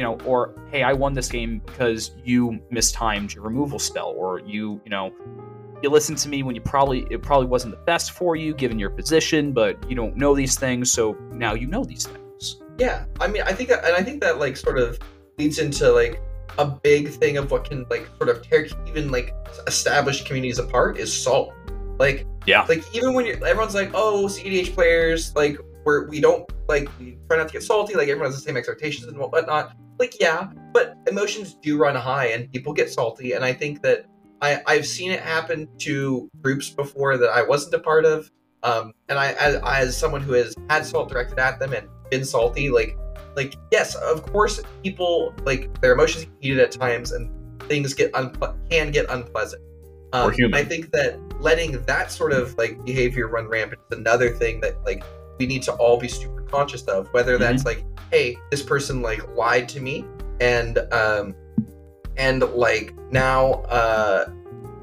[0.00, 4.78] know, or hey, I won this game because you mistimed your removal spell, or you,
[4.84, 5.10] you know,
[5.82, 8.78] you listened to me when you probably it probably wasn't the best for you given
[8.78, 12.60] your position, but you don't know these things, so now you know these things.
[12.76, 14.98] Yeah, I mean, I think that, and I think that like sort of
[15.38, 16.20] leads into like
[16.58, 19.34] a big thing of what can like sort of tear even like
[19.66, 21.52] established communities apart is salt.
[21.98, 22.64] Like, Yeah.
[22.68, 27.18] like even when you're, everyone's like, oh, CDH players, like we're we don't like we
[27.28, 27.94] try not to get salty.
[27.94, 29.72] Like everyone has the same expectations and whatnot.
[29.98, 34.06] Like, yeah, but emotions do run high and people get salty, and I think that
[34.40, 38.30] I I've seen it happen to groups before that I wasn't a part of
[38.62, 42.24] Um, and I, as, as someone who has had salt directed at them and been
[42.26, 42.94] salty, like,
[43.40, 47.30] like yes, of course, people like their emotions get heated at times, and
[47.62, 49.62] things get unple- can get unpleasant.
[50.12, 50.60] Um, We're human.
[50.60, 54.82] I think that letting that sort of like behavior run rampant is another thing that
[54.84, 55.02] like
[55.38, 57.08] we need to all be super conscious of.
[57.14, 60.04] Whether that's like, hey, this person like lied to me,
[60.40, 61.34] and um,
[62.18, 64.30] and like now, uh,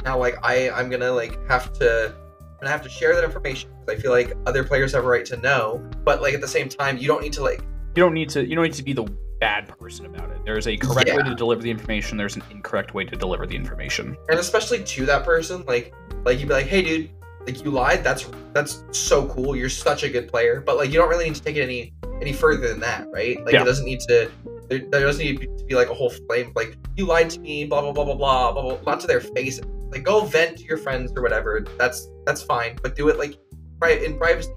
[0.04, 2.16] now like I I'm gonna like have to
[2.58, 5.08] I'm gonna have to share that information because I feel like other players have a
[5.08, 5.88] right to know.
[6.04, 7.62] But like at the same time, you don't need to like
[7.98, 8.48] You don't need to.
[8.48, 10.38] You don't need to be the bad person about it.
[10.46, 12.16] There's a correct way to deliver the information.
[12.16, 14.16] There's an incorrect way to deliver the information.
[14.30, 17.10] and especially to that person like like you'd be like hey dude
[17.48, 20.98] like you lied that's that's so cool you're such a good player but like you
[21.00, 23.64] don't really need to take it any any further than that right like Yeah.
[23.64, 24.30] it doesn't need to
[24.70, 27.66] there, there doesn't need to be like a whole flame like you lied to me
[27.66, 29.60] blah blah blah blah blah blah blah not to their face
[29.92, 33.40] like go vent to your friends or whatever that's that's fine but do it like
[33.80, 34.52] right in privacy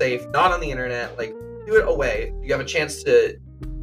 [0.00, 1.34] safe not on the internet like
[1.70, 3.36] do it away you have a chance to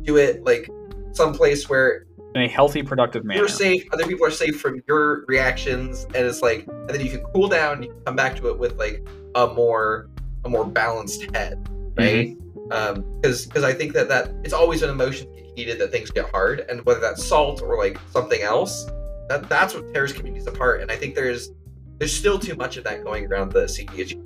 [0.04, 0.69] do it like
[1.13, 3.39] someplace where In a healthy, productive manner.
[3.39, 7.10] you're safe other people are safe from your reactions and it's like and then you
[7.10, 10.10] can cool down you can come back to it with like a more
[10.45, 12.36] a more balanced head right
[12.71, 16.12] um because because i think that that it's always when emotions get heated that things
[16.12, 18.86] get hard and whether that's salt or like something else
[19.30, 21.52] that that's what tears communities apart and i think there's
[21.97, 24.21] there's still too much of that going around the cdh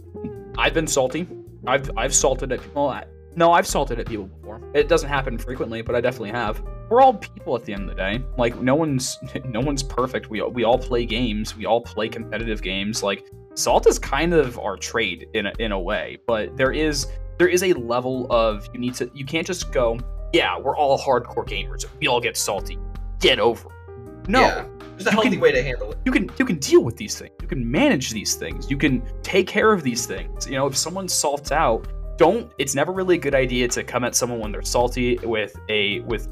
[0.58, 1.26] I've been salty.
[1.66, 2.94] I've I've salted at people.
[3.36, 4.62] No, I've salted at people before.
[4.74, 6.62] It doesn't happen frequently, but I definitely have.
[6.90, 8.22] We're all people at the end of the day.
[8.38, 10.30] Like no one's no one's perfect.
[10.30, 11.56] We all- we all play games.
[11.56, 13.02] We all play competitive games.
[13.04, 17.08] Like salt is kind of our trade in a, in a way, but there is
[17.38, 19.98] there is a level of you need to you can't just go
[20.34, 22.78] yeah we're all hardcore gamers we all get salty
[23.20, 24.30] get over it.
[24.30, 26.84] No, yeah there's a healthy can- way to handle it you can you can deal
[26.84, 27.32] with these things.
[27.42, 28.70] You can manage these things.
[28.70, 30.46] You can take care of these things.
[30.48, 31.88] You know, if someone salts out,
[32.22, 32.52] don't.
[32.60, 36.02] It's never really a good idea to come at someone when they're salty with a
[36.02, 36.28] with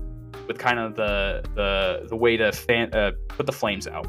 [0.47, 4.07] with kind of the the the way to fan uh, put the flames out.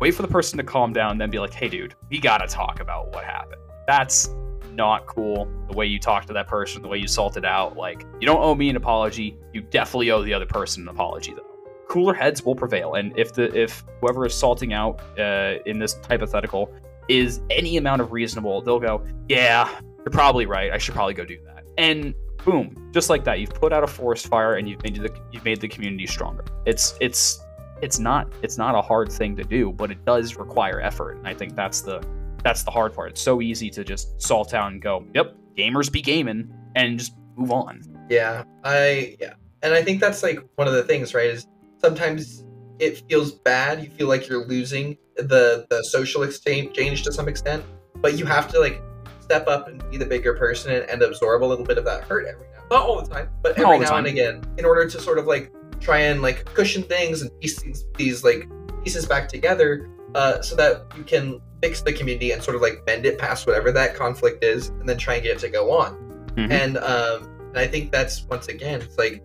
[0.00, 2.80] Wait for the person to calm down, then be like, "Hey, dude, we gotta talk
[2.80, 4.30] about what happened." That's
[4.72, 5.46] not cool.
[5.68, 7.76] The way you talk to that person, the way you salted out.
[7.76, 9.36] Like, you don't owe me an apology.
[9.52, 11.44] You definitely owe the other person an apology, though
[11.88, 12.94] cooler heads will prevail.
[12.94, 16.72] And if the if whoever is salting out uh, in this hypothetical
[17.08, 19.68] is any amount of reasonable, they'll go, "Yeah,
[20.08, 20.72] you're probably right.
[20.72, 23.86] I should probably go do that." And boom, just like that, you've put out a
[23.86, 26.44] forest fire and you've made the you've made the community stronger.
[26.64, 27.40] It's it's
[27.82, 31.18] it's not it's not a hard thing to do, but it does require effort.
[31.18, 32.02] And I think that's the
[32.42, 33.10] that's the hard part.
[33.10, 37.12] It's so easy to just salt out and go, "Yep, gamers be gaming," and just
[37.36, 37.82] move on.
[38.08, 41.26] Yeah, I yeah, and I think that's like one of the things, right?
[41.26, 41.46] Is
[41.78, 42.44] sometimes
[42.78, 43.82] it feels bad.
[43.82, 47.62] You feel like you're losing the the social exchange to some extent,
[47.96, 48.80] but you have to like
[49.28, 52.04] step up and be the bigger person and, and absorb a little bit of that
[52.04, 52.62] hurt every now.
[52.70, 55.52] Not all the time, but every now and again, in order to sort of like
[55.80, 58.48] try and like cushion things and piece these, these like
[58.84, 62.84] pieces back together, uh, so that you can fix the community and sort of like
[62.86, 65.70] bend it past whatever that conflict is, and then try and get it to go
[65.72, 65.94] on
[66.36, 66.50] Mhm.
[66.52, 69.22] and um and i think that's once again it's like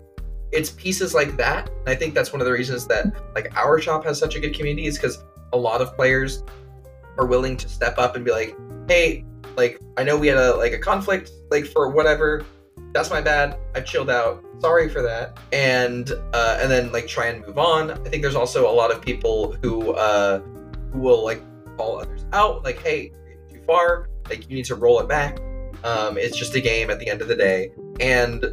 [0.51, 3.79] it's pieces like that and i think that's one of the reasons that like our
[3.79, 6.43] shop has such a good community is because a lot of players
[7.19, 8.55] are willing to step up and be like
[8.87, 9.23] hey
[9.55, 12.45] like i know we had a like a conflict like for whatever.
[12.93, 13.57] That's my bad.
[13.75, 14.43] I chilled out.
[14.59, 15.37] Sorry for that.
[15.51, 17.91] And uh and then like try and move on.
[17.91, 20.39] I think there's also a lot of people who uh
[20.91, 21.41] who will like
[21.77, 22.63] call others out.
[22.63, 23.11] Like hey
[23.49, 24.09] too far.
[24.29, 25.39] Like you need to roll it back.
[25.83, 28.45] Um, it's just a game at the end of the day, and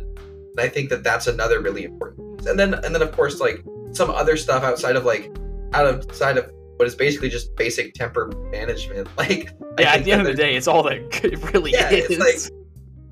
[0.58, 2.46] I think that that's another really important piece.
[2.48, 5.30] And then, and then of course, like some other stuff outside of like
[5.72, 6.50] outside of
[6.80, 9.06] what is basically just basic temper management.
[9.18, 12.06] Like, Yeah, at the end of the day, it's all that it really Yeah, is.
[12.08, 12.58] it's like-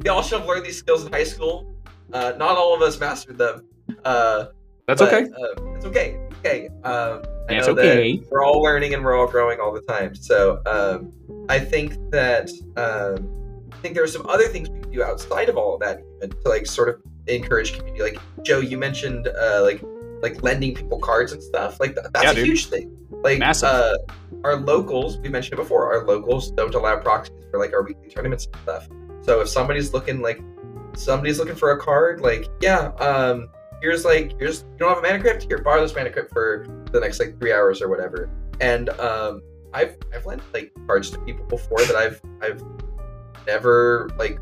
[0.03, 1.71] we all should have learned these skills in high school.
[2.15, 3.67] Uh, not all of us mastered them.
[4.07, 4.47] Uh,
[4.87, 5.31] That's but, okay.
[5.31, 6.19] Uh, it's okay.
[6.39, 6.69] Okay.
[6.83, 8.23] Um, I It's know that okay.
[8.31, 10.15] We're all learning and we're all growing all the time.
[10.15, 11.13] So um,
[11.51, 13.29] I think that um,
[13.71, 16.01] I think there are some other things we can do outside of all of that,
[16.17, 18.03] even to like sort of encourage community.
[18.03, 19.83] Like Joe, you mentioned uh, like
[20.23, 21.79] like lending people cards and stuff.
[21.81, 22.47] Like th- that's Yeah, a dude.
[22.47, 22.97] huge thing.
[23.23, 23.69] Like Massive.
[23.69, 23.97] Uh,
[24.45, 25.93] our locals, we mentioned it before.
[25.93, 28.89] Our locals don't allow proxies for like our weekly tournaments and stuff.
[29.23, 30.41] So if somebody's looking like
[30.95, 33.49] somebody's looking for a card, like yeah, um,
[33.83, 36.67] here's like here's you don't have a mana crypt here, borrow this mana crypt for
[36.93, 38.31] the next like three hours or whatever.
[38.61, 39.43] And um,
[39.75, 42.63] I've I've lent like cards to people before that I've I've
[43.47, 44.39] never like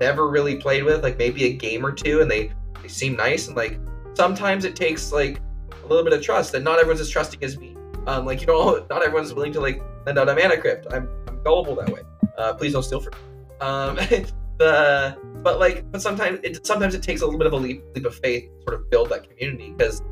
[0.00, 3.48] never really played with, like maybe a game or two, and they they seem nice
[3.48, 3.78] and like
[4.14, 5.40] sometimes it takes like
[5.82, 7.76] a little bit of trust, and not everyone's as trusting as me.
[8.06, 10.86] Um, like you know, not everyone's willing to like lend out a mana crypt.
[10.92, 12.00] I'm I'm gullible that way.
[12.38, 13.18] Uh, please don't steal from me.
[13.60, 13.96] Um,
[14.58, 17.82] the but like but sometimes it sometimes it takes a little bit of a leap,
[17.94, 20.02] leap of faith to sort of build that community because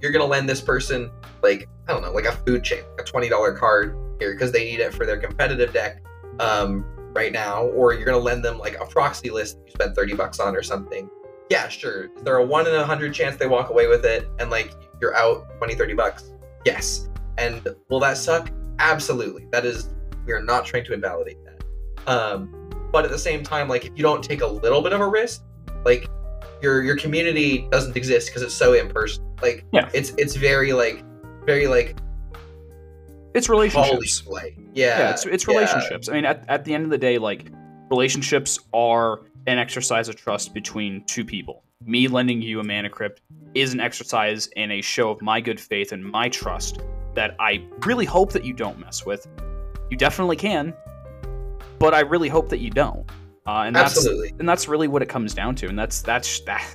[0.00, 1.10] you're gonna lend this person
[1.42, 4.64] like I don't know like a food chain, a twenty dollar card here because they
[4.64, 6.02] need it for their competitive deck
[6.40, 10.14] um, right now, or you're gonna lend them like a proxy list you spent thirty
[10.14, 11.08] bucks on or something.
[11.50, 12.04] Yeah, sure.
[12.16, 14.74] Is there a one in a hundred chance they walk away with it and like
[15.00, 16.32] you're out 20, 30 bucks?
[16.64, 17.08] Yes.
[17.38, 18.50] And will that suck?
[18.78, 19.46] Absolutely.
[19.52, 19.88] That is
[20.26, 22.10] we are not trying to invalidate that.
[22.10, 22.52] Um,
[22.92, 25.06] but at the same time, like if you don't take a little bit of a
[25.08, 25.42] risk,
[25.84, 26.08] like
[26.62, 29.32] your your community doesn't exist because it's so impersonal.
[29.42, 29.88] Like Yeah.
[29.92, 31.04] it's it's very like
[31.44, 31.96] very like
[33.34, 34.22] It's relationships.
[34.26, 35.54] Yeah, yeah, it's, it's yeah.
[35.54, 36.08] relationships.
[36.08, 37.50] I mean, at, at the end of the day, like
[37.90, 41.62] relationships are an exercise of trust between two people.
[41.84, 43.22] Me lending you a mana crypt
[43.54, 46.80] is an exercise and a show of my good faith and my trust
[47.14, 49.26] that I really hope that you don't mess with.
[49.90, 50.74] You definitely can,
[51.78, 53.08] but I really hope that you don't.
[53.46, 54.34] Uh, and that's Absolutely.
[54.40, 55.68] and that's really what it comes down to.
[55.68, 56.74] And that's that's that.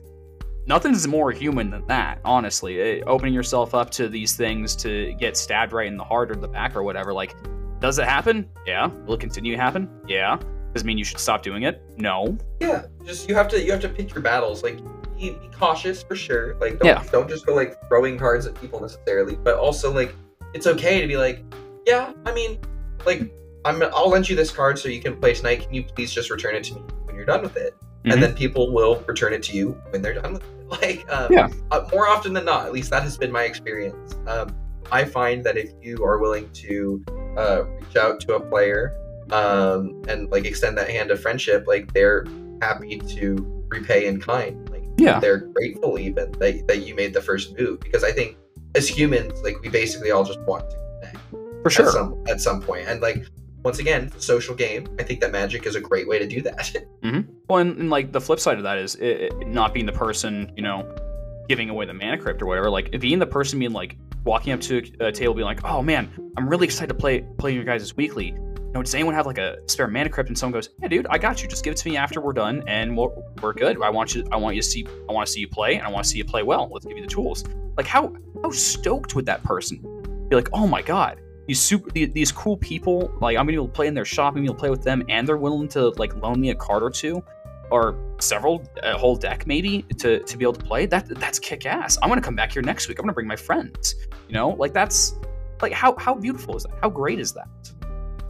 [0.67, 2.79] Nothing's more human than that, honestly.
[2.79, 6.35] Eh, opening yourself up to these things to get stabbed right in the heart or
[6.35, 7.13] the back or whatever.
[7.13, 7.35] Like,
[7.79, 8.47] does it happen?
[8.65, 8.87] Yeah.
[9.05, 9.89] Will it continue to happen?
[10.07, 10.37] Yeah.
[10.73, 11.81] Does it mean you should stop doing it?
[11.97, 12.37] No.
[12.59, 14.63] Yeah, just you have to you have to pick your battles.
[14.63, 14.77] Like
[15.17, 16.55] be, be cautious for sure.
[16.55, 17.03] Like don't Yeah.
[17.11, 20.13] don't just go like throwing cards at people necessarily, but also like
[20.53, 21.43] it's okay to be like,
[21.85, 22.59] yeah, I mean,
[23.05, 23.31] like
[23.65, 25.61] I'm I'll lend you this card so you can play tonight.
[25.63, 27.75] Can you please just return it to me when you're done with it?
[28.05, 28.13] Mhm.
[28.13, 30.47] And then people will return it to you when they're done with it.
[30.71, 31.49] Like um, Yeah.
[31.71, 34.15] uh, more often than not, at least that has been my experience.
[34.25, 34.55] Um,
[34.89, 37.03] I find that if you are willing to
[37.37, 38.93] uh, reach out to a player
[39.31, 42.25] um, and like extend that hand of friendship, like they're
[42.61, 44.69] happy to repay in kind.
[44.69, 45.19] Like Yeah.
[45.19, 48.37] they're grateful even that, that you made the first move because I think
[48.75, 51.87] as humans, like we basically all just want to connect For sure.
[51.87, 52.87] at some at some point.
[52.87, 53.25] And like
[53.63, 54.87] once again, social game.
[54.99, 56.75] I think that Magic is a great way to do that.
[57.47, 59.91] Well, and, and like the flip side of that is it, it not being the
[59.91, 60.87] person, you know,
[61.49, 62.69] giving away the mana crypt or whatever.
[62.69, 65.81] Like being the person being like walking up to a, a table, being like, "Oh
[65.81, 68.33] man, I'm really excited to play play your guys' weekly."
[68.73, 70.29] Know, does anyone have like a spare mana crypt?
[70.29, 71.49] And someone goes, "Yeah, dude, I got you.
[71.49, 73.09] Just give it to me after we're done, and we're,
[73.41, 73.81] we're good.
[73.81, 74.25] I want you.
[74.31, 74.87] I want you to see.
[75.09, 76.69] I want to see you play, and I want to see you play well.
[76.71, 77.43] Let's give you the tools."
[77.77, 79.79] Like how how stoked would that person
[80.29, 80.35] be?
[80.35, 83.11] Like, oh my god, these super these cool people.
[83.19, 84.29] Like I'm gonna be able to play in their shop.
[84.29, 86.51] I'm gonna be able to play with them, and they're willing to like loan me
[86.51, 87.21] a card or two
[87.71, 91.65] or several a whole deck maybe to to be able to play that that's kick
[91.65, 93.95] ass i'm gonna come back here next week i'm gonna bring my friends
[94.27, 95.15] you know like that's
[95.61, 97.47] like how how beautiful is that how great is that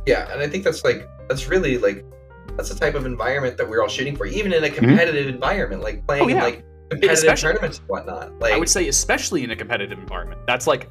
[0.05, 2.03] yeah, and I think that's like that's really like
[2.57, 5.81] that's the type of environment that we're all shooting for, even in a competitive environment,
[5.83, 6.37] like playing Mm-hmm.
[6.37, 6.47] Oh, yeah.
[6.47, 8.39] in like competitive Especially- tournaments and whatnot.
[8.39, 10.89] Like i would say especially in a competitive environment that's like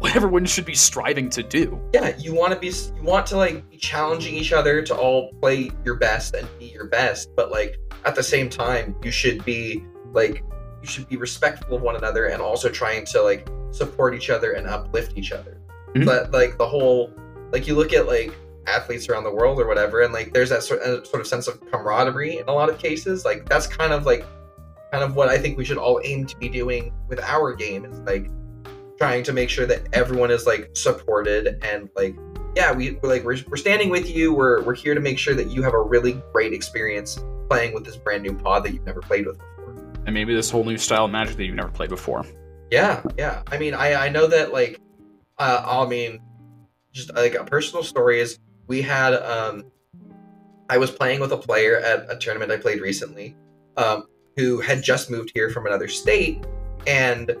[0.00, 3.36] what everyone should be striving to do yeah you want to be you want to
[3.36, 7.50] like be challenging each other to all play your best and be your best but
[7.52, 10.42] like at the same time you should be like
[10.82, 14.52] you should be respectful of one another and also trying to like support each other
[14.52, 15.58] and uplift each other
[15.94, 16.06] Mhm.
[16.06, 17.12] but like the whole
[17.52, 18.32] like you look at like
[18.66, 21.48] athletes around the world or whatever and like there's that sort, uh, sort of sense
[21.48, 24.24] of camaraderie in a lot of cases like that's kind of like
[24.92, 27.84] kind of what i think we should all aim to be doing with our game
[27.84, 28.30] is like
[28.98, 32.14] trying to make sure that everyone is like supported and like
[32.54, 35.34] yeah we we're like we're, we're standing with you we're we're here to make sure
[35.34, 38.84] that you have a really great experience playing with this brand new pod that you've
[38.84, 39.74] never played with before.
[40.06, 42.24] And maybe this whole new style of magic that you've never played before.
[42.70, 43.42] Yeah yeah.
[43.50, 44.78] I mean i i know that like
[45.38, 46.20] uh i mean
[46.92, 49.64] just like a personal story is we had um
[50.68, 53.36] i was playing with a player at a tournament i played recently
[53.76, 54.04] um
[54.36, 56.44] who had just moved here from another state
[56.86, 57.36] and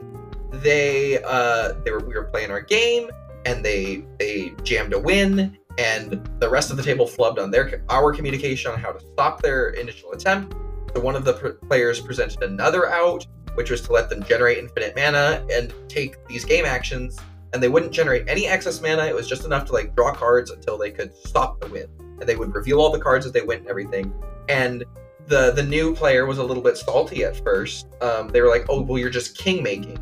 [0.52, 3.10] they uh they were we were playing our game
[3.46, 7.82] and they they jammed a win and the rest of the table flubbed on their
[7.88, 10.54] our communication on how to stop their initial attempt.
[10.94, 14.58] So one of the pr- players presented another out which was to let them generate
[14.58, 17.18] infinite mana and take these game actions
[17.52, 19.06] and they wouldn't generate any excess mana.
[19.06, 21.86] It was just enough to like draw cards until they could stop the win.
[21.98, 24.12] And they would reveal all the cards as they went and everything.
[24.48, 24.84] And
[25.26, 27.86] the the new player was a little bit salty at first.
[28.00, 29.98] Um, they were like oh well you're just king making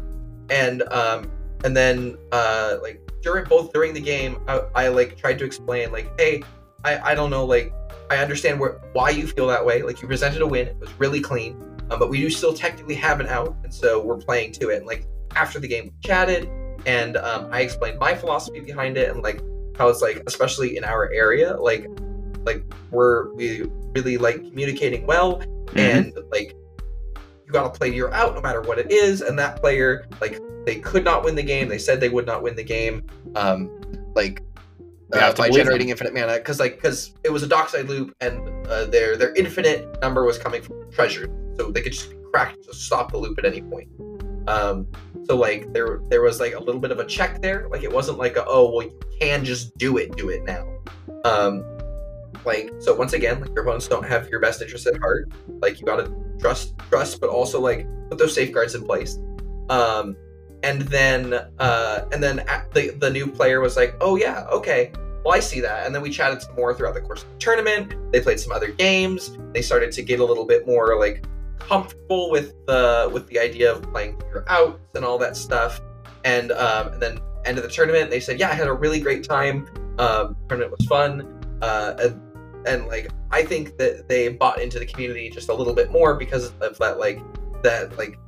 [0.51, 1.31] and um
[1.65, 5.93] and then uh like during both during the game I, I like tried to explain
[5.93, 6.43] like hey
[6.85, 7.73] I I don't know like
[8.11, 9.83] I understand where why you feel that way.
[9.83, 10.69] Like you presented a win.
[10.69, 11.63] It was really clean.
[11.91, 14.79] Um, but we do still technically have an out and so we're playing to it.
[14.79, 16.49] And like after the game we chatted
[16.87, 19.43] and um, I explained my philosophy behind it and like
[19.77, 21.87] how it's like especially in our area like
[22.45, 25.43] like we're we really like communicating well
[25.77, 26.55] and like
[27.47, 30.77] you gotta play your out no matter what it is and that player like they
[30.77, 33.05] could not win the game they said they would not win the game
[33.35, 33.71] um
[34.15, 34.43] like
[35.13, 35.93] uh, by generating them.
[35.93, 40.01] infinite mana because like because it was a dockside loop and uh, their their infinite
[40.03, 43.45] number was coming from treasure, so they could just crack to stop the loop at
[43.45, 43.89] any point.
[44.49, 44.87] Um,
[45.27, 47.69] so like there there was like a little bit of a check there.
[47.71, 50.67] Like it wasn't like a, oh well you can just do it, do it now.
[51.25, 51.63] Um,
[52.47, 55.31] like so once again, like your opponents don't have your best interest at heart.
[55.61, 59.19] Like you gotta trust trust, but also like put those safeguards in place.
[59.69, 60.17] Um,
[60.63, 62.37] and then uh, and then
[62.73, 64.93] the the new player was like, oh yeah, okay,
[65.27, 65.85] well I see that.
[65.85, 67.95] And then we chatted some more throughout the course of the tournament.
[68.13, 69.37] They played some other games.
[69.53, 71.27] They started to get a little bit more like
[71.59, 75.81] comfortable with the with the idea of playing your outs and all that stuff.
[76.25, 79.01] And um, and then end of the tournament, they said, yeah, I had a really
[79.01, 79.67] great time.
[79.99, 81.35] Um, tournament was fun.
[81.63, 82.21] Uh, and,
[82.67, 86.15] and like I think that they bought into the community just a little bit more
[86.15, 87.21] because of that like
[87.63, 88.19] that like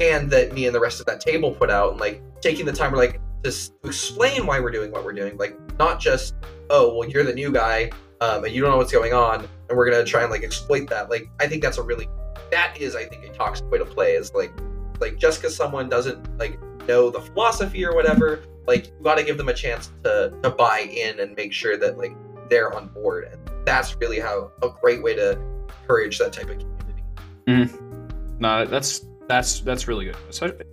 [0.00, 2.72] hand that me and the rest of that table put out and like taking the
[2.72, 6.34] time to like just explain why we're doing what we're doing like not just
[6.70, 7.90] oh well you're the new guy
[8.20, 10.88] um, and you don't know what's going on and we're gonna try and like exploit
[10.88, 12.08] that like i think that's a really
[12.50, 14.52] that is i think a toxic way to play is like
[15.00, 19.24] like just because someone doesn't like know the philosophy or whatever like you got to
[19.24, 22.14] give them a chance to to buy in and make sure that like
[22.48, 25.38] they're on board and that's really how a great way to
[25.82, 27.02] encourage that type of community
[27.46, 28.40] mm.
[28.40, 30.66] no that's that's that's really good.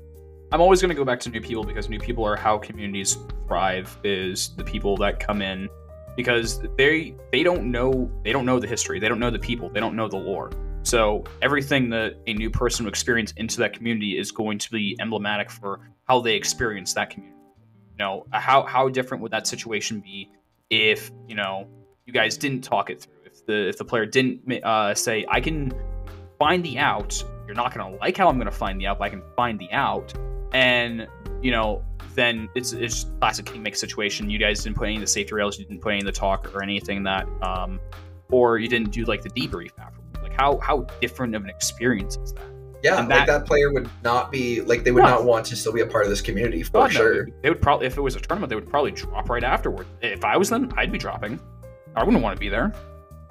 [0.52, 3.18] I'm always going to go back to new people because new people are how communities
[3.48, 3.98] thrive.
[4.04, 5.70] Is the people that come in
[6.16, 9.70] because they they don't know they don't know the history, they don't know the people,
[9.70, 10.50] they don't know the lore.
[10.88, 14.96] So everything that a new person will experience into that community is going to be
[15.02, 17.38] emblematic for how they experience that community.
[17.92, 20.32] You know, how how different would that situation be
[20.70, 21.68] if you know
[22.06, 23.14] you guys didn't talk it through?
[23.26, 25.74] If the if the player didn't uh, say, "I can
[26.40, 29.00] find the out you're not going to like how I'm going to find the out,
[29.00, 30.14] but I can find the out.
[30.54, 31.08] And,
[31.42, 31.84] you know,
[32.14, 34.30] then it's it's classic kingmaker situation.
[34.30, 36.12] You guys didn't put any of the safety rails, you didn't put any of the
[36.12, 37.80] talk or anything that, um,
[38.30, 40.07] or you didn't do like the debrief afterwards.
[40.38, 42.46] How how different of an experience is that?
[42.84, 45.74] Yeah, that, like that player would not be like they would not want to still
[45.74, 47.26] be a part of this community for God, sure.
[47.26, 49.88] No, they would probably if it was a tournament, they would probably drop right afterward.
[50.02, 51.40] If I was them, I'd be dropping.
[51.96, 52.74] I wouldn't want to be there.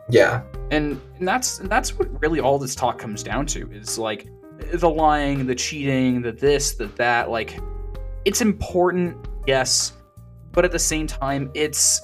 [0.09, 0.43] Yeah.
[0.71, 4.27] And and that's and that's what really all this talk comes down to is like
[4.73, 7.59] the lying, the cheating, the this, the that, like
[8.25, 9.93] it's important, yes,
[10.53, 12.01] but at the same time it's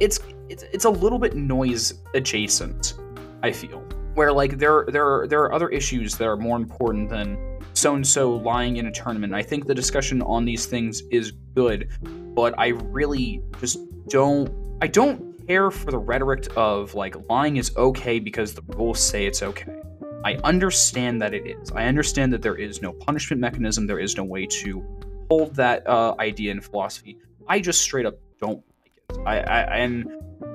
[0.00, 2.94] it's it's, it's a little bit noise adjacent,
[3.42, 3.84] I feel.
[4.14, 7.38] Where like there there are, there are other issues that are more important than
[7.74, 9.34] so and so lying in a tournament.
[9.34, 11.88] I think the discussion on these things is good,
[12.34, 14.50] but I really just don't
[14.82, 19.26] I don't care for the rhetoric of like lying is okay because the rules say
[19.26, 19.80] it's okay.
[20.24, 21.70] I understand that it is.
[21.72, 23.86] I understand that there is no punishment mechanism.
[23.86, 24.84] There is no way to
[25.30, 27.18] hold that uh, idea in philosophy.
[27.48, 29.26] I just straight up don't like it.
[29.26, 30.06] I, I and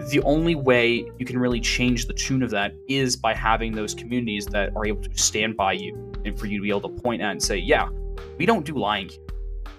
[0.10, 3.94] the only way you can really change the tune of that is by having those
[3.94, 7.02] communities that are able to stand by you and for you to be able to
[7.02, 7.90] point at and say, yeah,
[8.38, 9.20] we don't do lying here.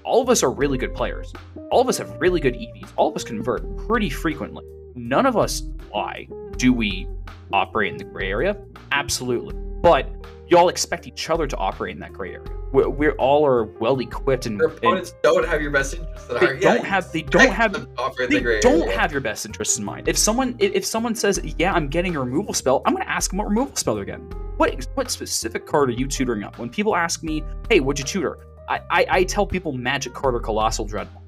[0.04, 1.32] All of us are really good players.
[1.70, 2.90] All of us have really good EVs.
[2.96, 4.64] All of us convert pretty frequently
[4.96, 5.62] none of us
[5.94, 6.26] lie.
[6.56, 7.06] Do we
[7.52, 8.56] operate in the gray area?
[8.92, 9.54] Absolutely.
[9.82, 10.08] But
[10.48, 12.48] y'all expect each other to operate in that gray area.
[12.72, 16.26] We're, we're all are well equipped and your opponents and don't have your best interests.
[16.28, 17.12] They don't yeah, have.
[17.12, 17.72] They don't have.
[17.72, 18.98] They the don't area.
[18.98, 20.08] have your best interests in mind.
[20.08, 23.30] If someone if someone says, "Yeah, I'm getting a removal spell," I'm going to ask
[23.30, 24.30] them what removal spell they're getting.
[24.56, 26.58] What what specific card are you tutoring up?
[26.58, 28.38] When people ask me, "Hey, what'd you tutor?"
[28.68, 31.22] I, I, I tell people Magic Card or Colossal Dreadmaw.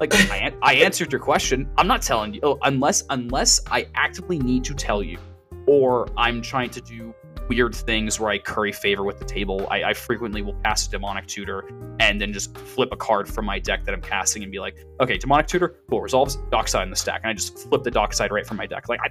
[0.00, 1.68] Like I, I answered your question.
[1.76, 5.18] I'm not telling you oh, unless unless I actively need to tell you,
[5.66, 7.14] or I'm trying to do
[7.50, 9.66] weird things where I curry favor with the table.
[9.72, 13.44] I, I, frequently will cast a demonic tutor and then just flip a card from
[13.44, 16.90] my deck that I'm casting and be like, okay, demonic tutor, cool, resolves dockside in
[16.90, 18.88] the stack, and I just flip the dockside right from my deck.
[18.88, 19.08] Like I,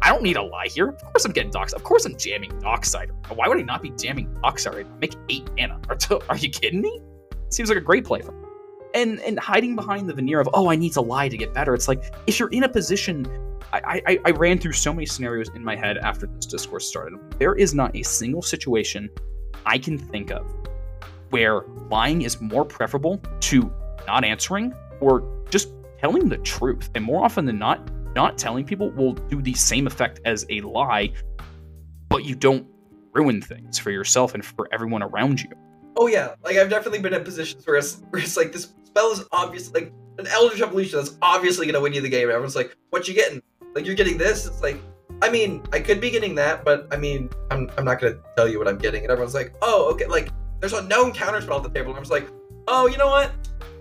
[0.00, 0.90] I don't need a lie here.
[0.90, 1.80] Of course I'm getting dockside.
[1.80, 3.10] Of course I'm jamming dockside.
[3.34, 4.74] Why would I not be jamming dockside?
[4.76, 5.00] Right?
[5.00, 5.80] Make eight mana.
[5.88, 7.00] Are, are you kidding me?
[7.48, 8.22] Seems like a great play
[8.94, 11.72] and and hiding behind the veneer of oh i need to lie to get better
[11.72, 13.26] it's like if you're in a position
[13.72, 17.18] I, I, I ran through so many scenarios in my head after this discourse started
[17.38, 19.08] there is not a single situation
[19.64, 20.46] i can think of
[21.30, 23.72] where lying is more preferable to
[24.06, 28.90] not answering or just telling the truth and more often than not not telling people
[28.90, 31.10] will do the same effect as a lie
[32.08, 32.66] but you don't
[33.12, 35.50] ruin things for yourself and for everyone around you
[35.96, 39.10] oh yeah like i've definitely been in positions where it's, where it's like this spell
[39.12, 42.28] is obvious like an Eldritch Evolution that's obviously gonna win you the game.
[42.28, 43.42] Everyone's like, "What you getting?
[43.74, 44.78] Like you're getting this?" It's like,
[45.22, 48.48] I mean, I could be getting that, but I mean, I'm I'm not gonna tell
[48.48, 49.02] you what I'm getting.
[49.02, 50.28] And everyone's like, "Oh, okay." Like
[50.60, 52.28] there's a known counterspell at the table, and I was like,
[52.68, 53.32] "Oh, you know what?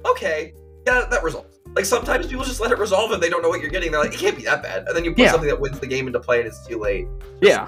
[0.06, 0.54] Okay,
[0.88, 3.62] yeah, that resolves." Like sometimes people just let it resolve and they don't know what
[3.62, 3.92] you're getting.
[3.92, 4.86] They're like, it can't be that bad.
[4.88, 5.32] And then you put Yeah.
[5.32, 7.08] something that wins the game into play and it's too late.
[7.42, 7.68] Yeah,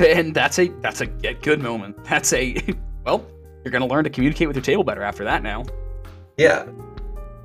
[0.00, 2.02] and that's a that's a get good moment.
[2.04, 2.56] That's a
[3.06, 3.24] well,
[3.64, 5.42] you're gonna learn to communicate with your table better after that.
[5.42, 5.64] Now
[6.36, 6.66] Yeah.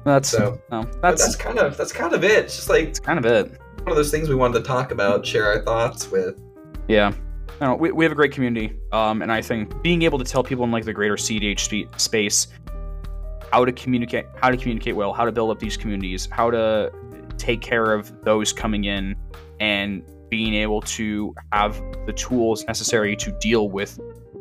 [0.06, 2.46] that's So no, that's that's kind of that's kind of it.
[2.46, 3.60] It's just like that's kind of it.
[3.82, 6.40] One of those things we wanted to talk about, share our thoughts with.
[6.88, 7.14] Yeah.
[7.62, 10.18] I don't know, we, we have a great community, um, and I think being able
[10.18, 12.48] to tell people in like the greater CDH space
[13.52, 16.92] how to communicate, how to communicate well, how to build up these communities, how to
[17.38, 19.16] take care of those coming in,
[19.60, 24.00] and being able to have the tools necessary to deal with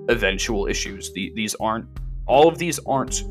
[0.09, 1.13] eventual issues.
[1.13, 1.87] The, these aren't
[2.27, 3.25] all of these aren't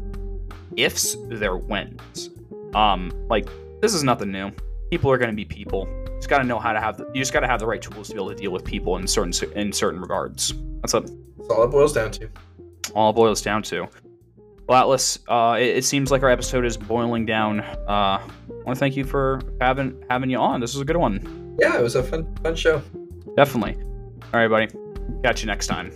[0.75, 2.31] ifs; they're whens.
[2.73, 3.47] Um, like
[3.81, 4.51] this is nothing new.
[4.89, 7.05] People are going to be people You just got to know how to have the,
[7.13, 8.97] you just got to have the right tools to be able to deal with people
[8.97, 10.53] in certain in certain regards.
[10.81, 11.07] That's what
[11.37, 12.29] That's all it boils down to.
[12.95, 13.87] all it boils down to.
[14.67, 17.61] Well, Atlas, uh, it, it seems like our episode is boiling down.
[17.61, 18.21] Uh, I
[18.65, 20.59] want to thank you for having having you on.
[20.59, 22.81] This was a good one, Yeah, it was a fun fun show.
[23.35, 23.75] definitely.
[24.33, 24.67] All right, buddy.
[25.23, 25.91] Catch you next time.